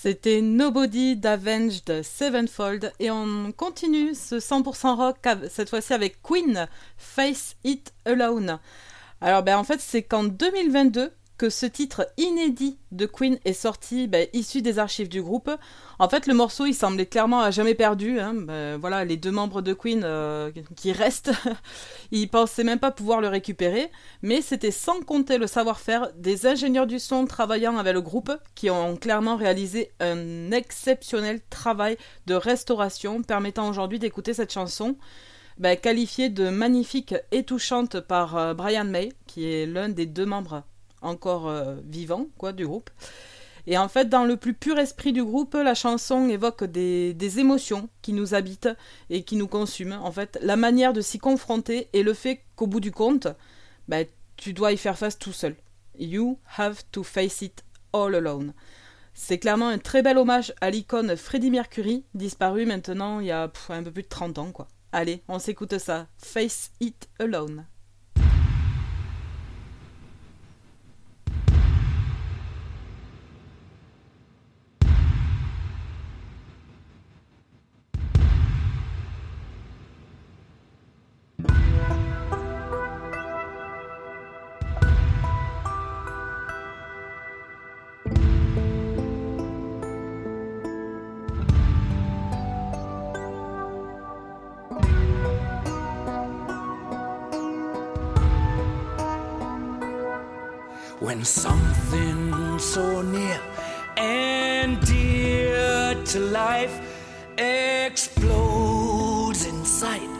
C'était 0.00 0.42
Nobody 0.42 1.16
d'Avenged 1.16 2.04
Sevenfold 2.04 2.92
et 3.00 3.10
on 3.10 3.50
continue 3.50 4.14
ce 4.14 4.36
100% 4.36 4.94
rock 4.94 5.16
cette 5.50 5.70
fois-ci 5.70 5.92
avec 5.92 6.22
Queen, 6.22 6.68
Face 6.96 7.56
It 7.64 7.92
Alone. 8.04 8.60
Alors 9.20 9.42
ben 9.42 9.58
en 9.58 9.64
fait 9.64 9.80
c'est 9.80 10.04
qu'en 10.04 10.22
2022 10.22 11.10
que 11.38 11.50
ce 11.50 11.66
titre 11.66 12.06
inédit 12.16 12.78
de 12.90 13.06
Queen 13.06 13.38
est 13.44 13.52
sorti, 13.52 14.08
ben, 14.08 14.26
issu 14.32 14.60
des 14.60 14.80
archives 14.80 15.08
du 15.08 15.22
groupe. 15.22 15.50
En 16.00 16.08
fait 16.08 16.26
le 16.26 16.34
morceau 16.34 16.66
il 16.66 16.74
semblait 16.74 17.06
clairement 17.06 17.40
à 17.40 17.52
jamais 17.52 17.74
perdu. 17.74 18.18
hein. 18.18 18.34
Ben, 18.34 18.76
voilà 18.76 19.04
les 19.04 19.16
deux 19.16 19.30
membres 19.30 19.62
de 19.62 19.72
Queen 19.72 20.02
euh, 20.04 20.50
qui 20.76 20.90
restent, 20.92 21.30
ils 22.10 22.28
pensaient 22.28 22.64
même 22.64 22.80
pas 22.80 22.90
pouvoir 22.90 23.20
le 23.20 23.28
récupérer 23.28 23.90
mais 24.22 24.42
c'était 24.42 24.72
sans 24.72 25.00
compter 25.00 25.38
le 25.38 25.46
savoir-faire 25.46 26.10
des 26.16 26.46
ingénieurs 26.46 26.86
du 26.88 26.98
son 26.98 27.24
travaillant 27.24 27.78
avec 27.78 27.94
le 27.94 28.02
groupe 28.02 28.32
qui 28.56 28.68
ont 28.68 28.96
clairement 28.96 29.36
réalisé 29.36 29.92
un 30.00 30.50
exceptionnel 30.50 31.40
travail 31.50 31.96
de 32.26 32.34
restauration 32.34 33.22
permettant 33.22 33.68
aujourd'hui 33.68 34.00
d'écouter 34.00 34.34
cette 34.34 34.52
chanson 34.52 34.96
bah, 35.58 35.76
qualifiée 35.76 36.30
de 36.30 36.48
magnifique 36.48 37.14
et 37.30 37.44
touchante 37.44 38.00
par 38.00 38.36
euh, 38.36 38.54
Brian 38.54 38.84
May 38.84 39.12
qui 39.26 39.46
est 39.46 39.66
l'un 39.66 39.88
des 39.88 40.06
deux 40.06 40.26
membres 40.26 40.64
encore 41.02 41.48
euh, 41.48 41.76
vivants 41.84 42.26
quoi, 42.36 42.52
du 42.52 42.66
groupe. 42.66 42.90
Et 43.66 43.76
en 43.76 43.88
fait, 43.88 44.08
dans 44.08 44.24
le 44.24 44.38
plus 44.38 44.54
pur 44.54 44.78
esprit 44.78 45.12
du 45.12 45.22
groupe, 45.22 45.52
la 45.52 45.74
chanson 45.74 46.26
évoque 46.28 46.64
des, 46.64 47.38
émotions 47.38 47.90
qui 48.00 48.14
nous 48.14 48.34
habitent 48.34 48.70
et 49.10 49.24
qui 49.24 49.36
nous 49.36 49.46
consument. 49.46 50.00
En 50.02 50.10
fait, 50.10 50.38
la 50.40 50.56
manière 50.56 50.94
de 50.94 51.02
s'y 51.02 51.18
confronter 51.18 51.88
et 51.92 52.02
le 52.02 52.14
fait 52.14 52.40
qu'au 52.56 52.66
bout 52.66 52.80
du 52.80 52.92
compte, 52.92 53.28
bah, 53.86 54.04
tu 54.36 54.54
dois 54.54 54.72
y 54.72 54.78
faire 54.78 54.96
face 54.96 55.18
tout 55.18 55.34
seul. 55.34 55.54
You 55.98 56.38
have 56.56 56.82
to 56.92 57.02
face 57.02 57.42
it 57.42 57.62
all 57.92 58.14
alone. 58.14 58.54
C'est 59.12 59.38
clairement 59.38 59.68
un 59.68 59.78
très 59.78 60.00
bel 60.00 60.16
hommage 60.16 60.54
à 60.62 60.70
l'icône 60.70 61.14
Freddie 61.16 61.50
Mercury, 61.50 62.04
disparu 62.14 62.64
maintenant 62.64 63.20
il 63.20 63.26
y 63.26 63.32
a 63.32 63.42
un 63.42 63.82
peu 63.82 63.90
plus 63.90 64.04
de 64.04 64.08
30 64.08 64.38
ans. 64.38 64.52
quoi. 64.52 64.68
Allez, 64.92 65.22
on 65.28 65.38
s'écoute 65.38 65.76
ça. 65.76 66.06
Face 66.16 66.70
it 66.80 67.08
alone. 67.18 67.66
When 101.08 101.24
something 101.24 102.58
so 102.58 103.00
near 103.00 103.40
and 103.96 104.78
dear 104.86 105.94
to 106.04 106.18
life 106.20 106.82
explodes 107.38 108.26
in 109.46 109.64
sight. 109.64 110.10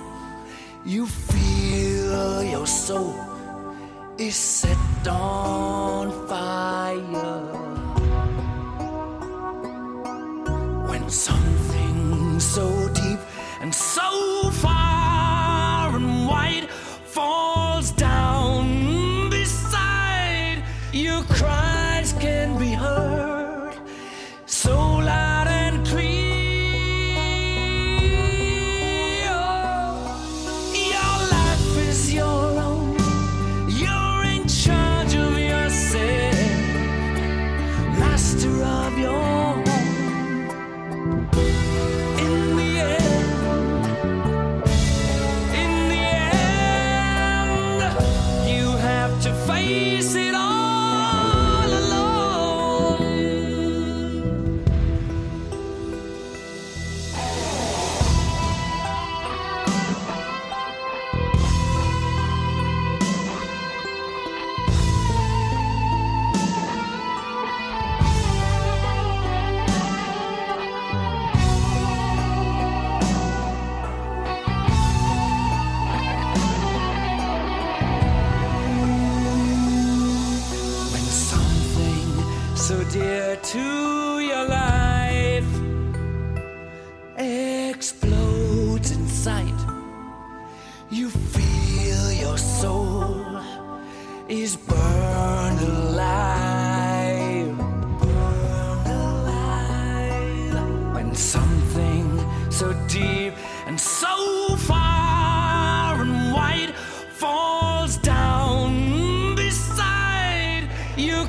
You 0.86 1.06
feel 1.06 2.42
your 2.42 2.66
soul 2.66 3.14
is 4.16 4.34
set 4.34 5.06
on 5.06 6.26
fire. 6.26 7.57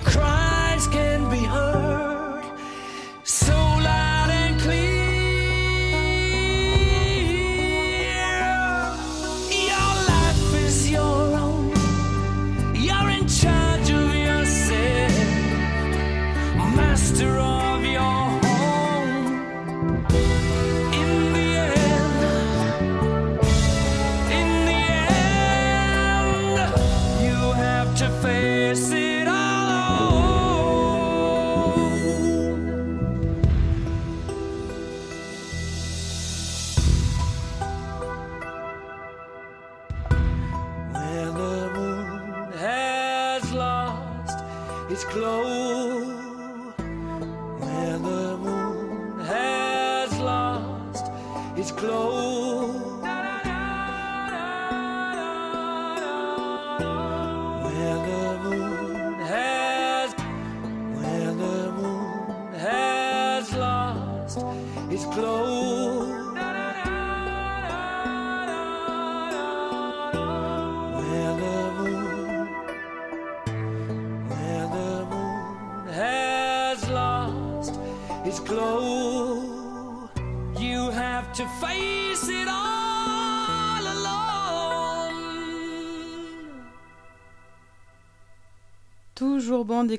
Cries 0.09 0.87
can 0.87 1.29
be 1.29 1.43
heard 1.43 2.18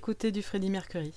écouter 0.00 0.32
du 0.32 0.42
Freddie 0.42 0.70
Mercury. 0.70 1.12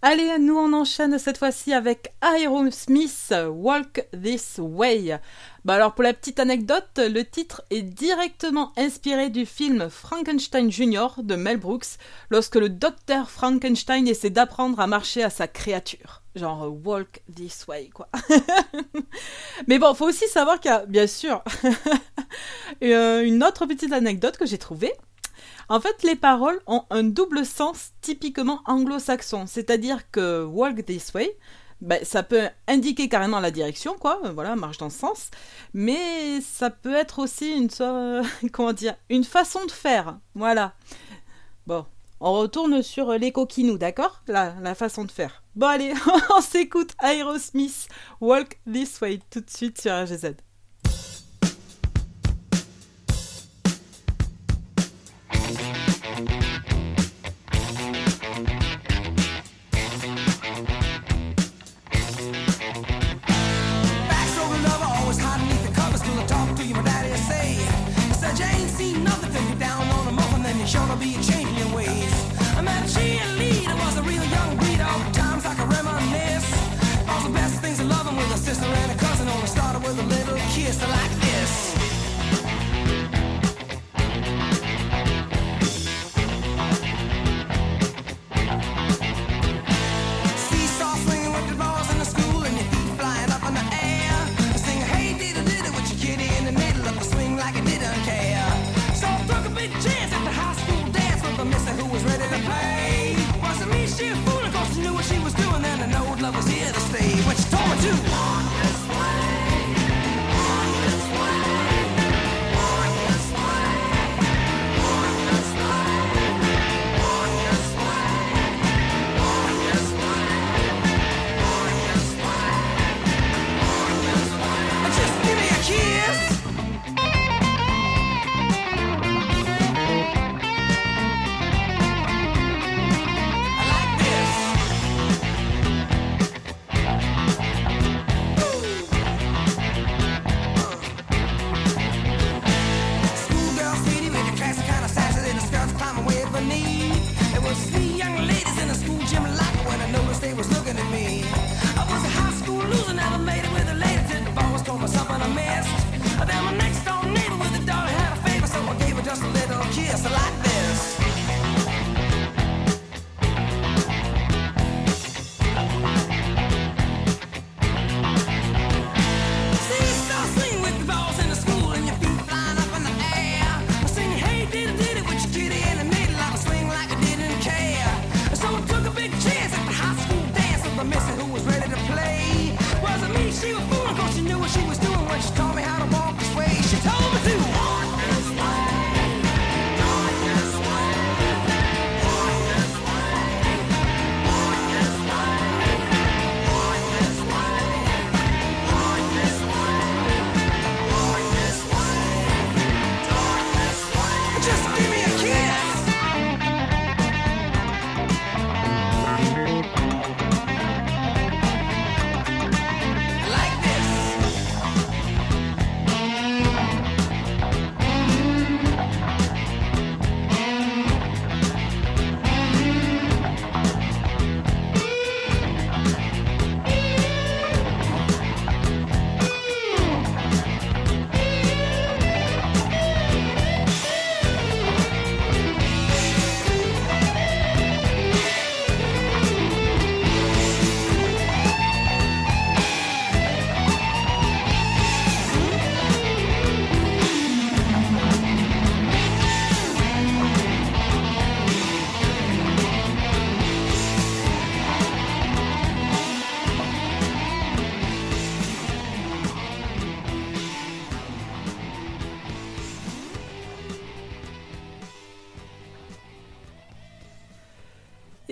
Allez, 0.00 0.38
nous 0.38 0.56
on 0.56 0.72
enchaîne 0.72 1.18
cette 1.18 1.36
fois-ci 1.36 1.74
avec 1.74 2.14
Aerosmith 2.22 3.34
Walk 3.50 4.08
This 4.12 4.54
Way. 4.56 5.20
Bah 5.66 5.74
alors 5.74 5.94
pour 5.94 6.04
la 6.04 6.14
petite 6.14 6.40
anecdote, 6.40 6.88
le 6.96 7.22
titre 7.22 7.62
est 7.68 7.82
directement 7.82 8.72
inspiré 8.78 9.28
du 9.28 9.44
film 9.44 9.90
Frankenstein 9.90 10.72
Jr. 10.72 11.08
de 11.18 11.36
Mel 11.36 11.58
Brooks, 11.58 11.98
lorsque 12.30 12.56
le 12.56 12.70
docteur 12.70 13.30
Frankenstein 13.30 14.08
essaie 14.08 14.30
d'apprendre 14.30 14.80
à 14.80 14.86
marcher 14.86 15.22
à 15.22 15.28
sa 15.28 15.46
créature. 15.46 16.22
Genre 16.34 16.74
Walk 16.82 17.20
This 17.30 17.66
Way, 17.68 17.90
quoi. 17.92 18.08
Mais 19.68 19.78
bon, 19.78 19.92
faut 19.92 20.08
aussi 20.08 20.28
savoir 20.28 20.60
qu'il 20.60 20.70
y 20.70 20.74
a, 20.74 20.86
bien 20.86 21.06
sûr, 21.06 21.44
euh, 22.82 23.22
une 23.22 23.44
autre 23.44 23.66
petite 23.66 23.92
anecdote 23.92 24.38
que 24.38 24.46
j'ai 24.46 24.56
trouvée. 24.56 24.94
En 25.68 25.80
fait, 25.80 26.02
les 26.02 26.16
paroles 26.16 26.60
ont 26.66 26.84
un 26.90 27.02
double 27.02 27.44
sens 27.44 27.92
typiquement 28.00 28.60
anglo-saxon, 28.66 29.46
c'est-à-dire 29.46 30.10
que 30.10 30.44
walk 30.44 30.84
this 30.84 31.12
way, 31.14 31.36
ben, 31.80 32.02
ça 32.04 32.22
peut 32.22 32.48
indiquer 32.66 33.08
carrément 33.08 33.40
la 33.40 33.50
direction, 33.50 33.96
quoi, 33.98 34.20
euh, 34.24 34.32
voilà, 34.32 34.56
marche 34.56 34.78
dans 34.78 34.90
ce 34.90 34.98
sens, 34.98 35.30
mais 35.74 36.40
ça 36.40 36.70
peut 36.70 36.94
être 36.94 37.18
aussi 37.18 37.52
une, 37.52 37.68
euh, 37.80 38.22
comment 38.52 38.72
dire, 38.72 38.96
une 39.10 39.24
façon 39.24 39.64
de 39.66 39.70
faire, 39.70 40.18
voilà. 40.34 40.74
Bon, 41.66 41.84
on 42.20 42.32
retourne 42.32 42.82
sur 42.82 43.10
euh, 43.10 43.18
les 43.18 43.32
coquinous, 43.32 43.76
d'accord? 43.76 44.22
La, 44.28 44.54
la 44.62 44.74
façon 44.74 45.04
de 45.04 45.10
faire. 45.10 45.42
Bon 45.56 45.66
allez, 45.66 45.92
on 46.36 46.40
s'écoute 46.40 46.92
Aerosmith, 47.02 47.88
Walk 48.20 48.58
This 48.70 49.00
Way, 49.00 49.20
tout 49.30 49.40
de 49.40 49.50
suite 49.50 49.80
sur 49.80 49.92
RGZ. 49.92 50.36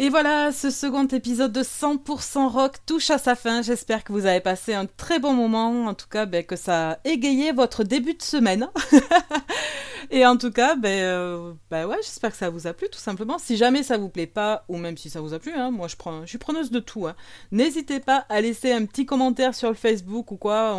Et 0.02 0.08
voilà, 0.08 0.50
ce 0.50 0.70
second 0.70 1.06
épisode 1.06 1.52
de 1.52 1.62
100% 1.62 2.48
rock 2.48 2.78
touche 2.86 3.10
à 3.10 3.18
sa 3.18 3.36
fin. 3.36 3.62
J'espère 3.62 4.02
que 4.02 4.12
vous 4.12 4.26
avez 4.26 4.40
passé 4.40 4.74
un 4.74 4.86
très 4.86 5.20
bon 5.20 5.32
moment, 5.32 5.86
en 5.86 5.94
tout 5.94 6.08
cas 6.08 6.26
ben, 6.26 6.42
que 6.42 6.56
ça 6.56 6.90
a 6.90 6.98
égayé 7.04 7.52
votre 7.52 7.84
début 7.84 8.14
de 8.14 8.22
semaine. 8.22 8.68
Et 10.10 10.26
en 10.26 10.36
tout 10.36 10.50
cas, 10.50 10.74
ben, 10.74 10.88
euh, 10.88 11.52
ben, 11.70 11.86
ouais, 11.86 11.98
j'espère 11.98 12.32
que 12.32 12.36
ça 12.36 12.50
vous 12.50 12.66
a 12.66 12.72
plu 12.72 12.88
tout 12.90 12.98
simplement. 12.98 13.38
Si 13.38 13.56
jamais 13.56 13.84
ça 13.84 13.96
vous 13.96 14.08
plaît 14.08 14.26
pas, 14.26 14.64
ou 14.66 14.76
même 14.76 14.96
si 14.96 15.08
ça 15.08 15.20
vous 15.20 15.34
a 15.34 15.38
plu, 15.38 15.52
hein, 15.54 15.70
moi 15.70 15.86
je, 15.86 15.94
prends, 15.94 16.22
je 16.22 16.26
suis 16.26 16.38
preneuse 16.38 16.72
de 16.72 16.80
tout. 16.80 17.06
Hein. 17.06 17.14
N'hésitez 17.52 18.00
pas 18.00 18.26
à 18.28 18.40
laisser 18.40 18.72
un 18.72 18.84
petit 18.86 19.06
commentaire 19.06 19.54
sur 19.54 19.68
le 19.68 19.76
Facebook 19.76 20.32
ou 20.32 20.36
quoi, 20.36 20.76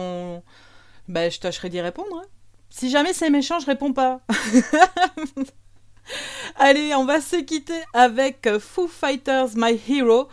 ben, 1.07 1.31
je 1.31 1.39
tâcherai 1.39 1.69
d'y 1.69 1.79
répondre. 1.79 2.21
Hein. 2.21 2.27
Si 2.69 2.89
jamais 2.89 3.13
c'est 3.13 3.29
méchant, 3.29 3.61
je 3.61 3.67
réponds 3.67 3.93
pas. 3.93 4.19
Allez, 6.55 6.93
on 6.95 7.05
va 7.05 7.21
se 7.21 7.37
quitter 7.37 7.81
avec 7.93 8.47
euh, 8.47 8.59
Foo 8.59 8.87
Fighters 8.87 9.49
My 9.55 9.79
Hero. 9.89 10.27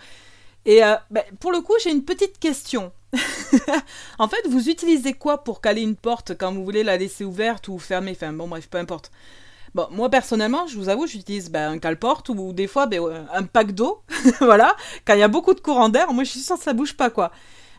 Et 0.64 0.84
euh, 0.84 0.94
ben, 1.10 1.24
pour 1.40 1.52
le 1.52 1.60
coup, 1.60 1.74
j'ai 1.82 1.90
une 1.90 2.04
petite 2.04 2.38
question. 2.38 2.92
en 4.18 4.28
fait, 4.28 4.46
vous 4.48 4.68
utilisez 4.68 5.14
quoi 5.14 5.42
pour 5.42 5.60
caler 5.60 5.82
une 5.82 5.96
porte 5.96 6.36
quand 6.38 6.52
vous 6.52 6.64
voulez 6.64 6.84
la 6.84 6.96
laisser 6.96 7.24
ouverte 7.24 7.68
ou 7.68 7.78
fermée 7.78 8.12
Enfin, 8.12 8.32
bon, 8.32 8.46
bref, 8.46 8.68
peu 8.68 8.78
importe. 8.78 9.10
Bon, 9.74 9.86
moi 9.92 10.10
personnellement, 10.10 10.66
je 10.66 10.76
vous 10.76 10.88
avoue, 10.88 11.06
j'utilise 11.06 11.48
ben, 11.48 11.72
un 11.72 11.78
cale-porte 11.78 12.28
ou 12.28 12.52
des 12.52 12.66
fois 12.66 12.86
ben, 12.86 13.26
un 13.32 13.44
pack 13.44 13.72
d'eau. 13.72 14.02
voilà, 14.40 14.76
quand 15.06 15.14
il 15.14 15.20
y 15.20 15.24
a 15.24 15.28
beaucoup 15.28 15.54
de 15.54 15.60
courant 15.60 15.88
d'air, 15.88 16.12
moi 16.12 16.24
je 16.24 16.30
suis 16.30 16.40
sûre 16.40 16.58
que 16.58 16.64
ça 16.64 16.72
bouge 16.72 16.96
pas 16.96 17.08
quoi. 17.08 17.30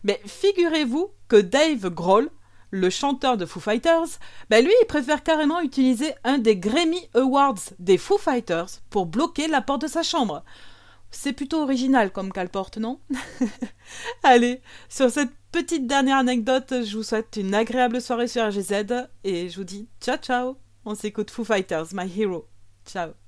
Mais 0.06 0.22
figurez-vous 0.26 1.12
que 1.28 1.36
Dave 1.36 1.89
Grohl, 1.89 2.30
le 2.72 2.89
chanteur 2.89 3.38
de 3.38 3.45
Foo 3.45 3.59
Fighters, 3.59 4.07
ben 4.49 4.63
lui, 4.63 4.74
il 4.82 4.88
préfère 4.88 5.24
carrément 5.24 5.61
utiliser 5.61 6.13
un 6.24 6.38
des 6.38 6.57
Grammy 6.57 7.09
Awards 7.13 7.59
des 7.80 7.97
Foo 7.97 8.17
Fighters 8.17 8.80
pour 8.89 9.05
bloquer 9.05 9.47
la 9.47 9.61
porte 9.61 9.82
de 9.82 9.88
sa 9.88 10.03
chambre. 10.03 10.43
C'est 11.11 11.34
plutôt 11.34 11.61
original 11.61 12.11
comme 12.11 12.32
cale-porte, 12.32 12.78
non? 12.78 12.99
Allez, 14.24 14.61
sur 14.88 15.11
cette 15.11 15.32
petite 15.51 15.86
dernière 15.86 16.17
anecdote, 16.17 16.74
je 16.86 16.97
vous 16.97 17.03
souhaite 17.03 17.36
une 17.36 17.53
agréable 17.53 18.01
soirée 18.01 18.30
sur 18.30 18.47
RGZ 18.47 19.09
et 19.26 19.49
je 19.49 19.57
vous 19.57 19.65
dis 19.65 19.89
ciao 19.99 20.17
ciao. 20.17 20.57
On 20.86 20.95
s'écoute 20.95 21.30
Foo 21.30 21.43
Fighters, 21.43 21.88
My 21.93 22.09
Hero. 22.17 22.47
Ciao. 22.86 23.20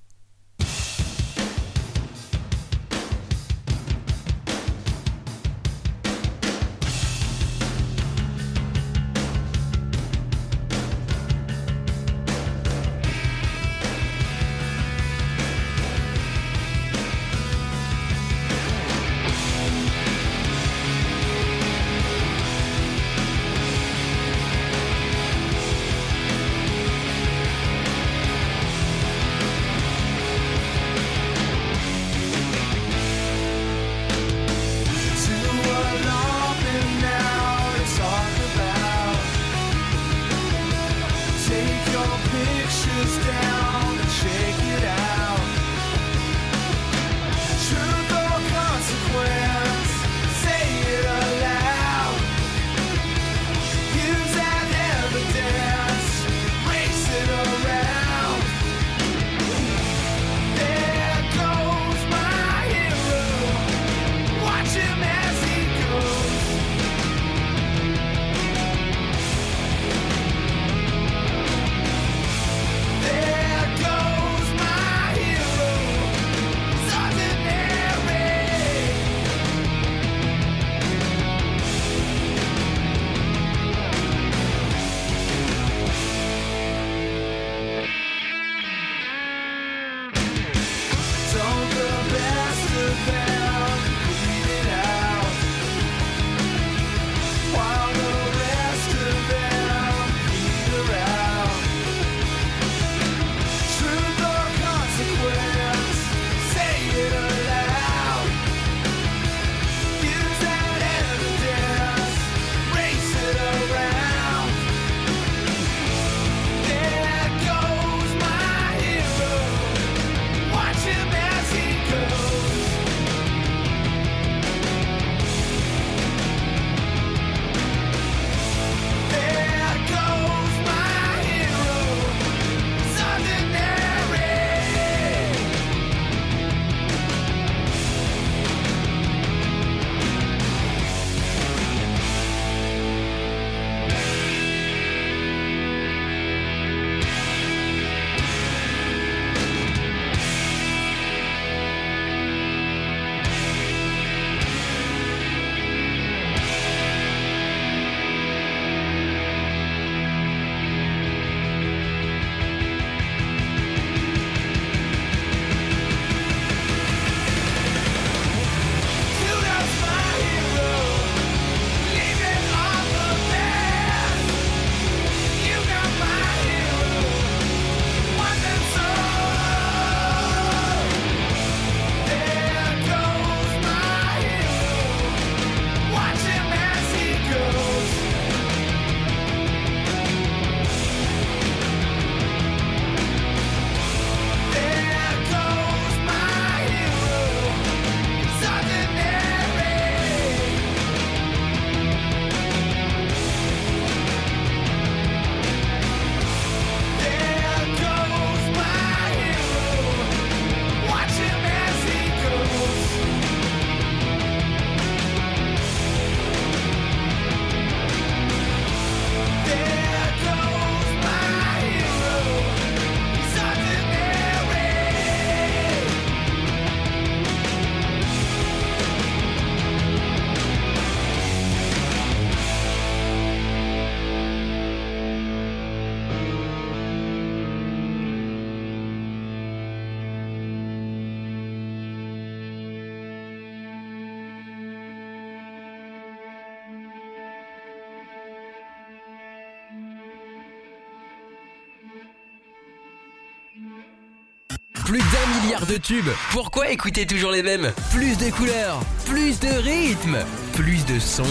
Plus 254.94 255.00
d'un 255.00 255.42
milliard 255.42 255.66
de 255.66 255.76
tubes. 255.78 256.12
Pourquoi 256.30 256.70
écouter 256.70 257.08
toujours 257.08 257.32
les 257.32 257.42
mêmes? 257.42 257.74
Plus 257.92 258.16
de 258.16 258.30
couleurs, 258.30 258.80
plus 259.08 259.40
de 259.40 259.48
rythme, 259.48 260.18
plus 260.54 260.86
de 260.86 261.00
sons. 261.00 261.24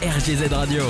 RGZ 0.00 0.52
Radio. 0.52 0.84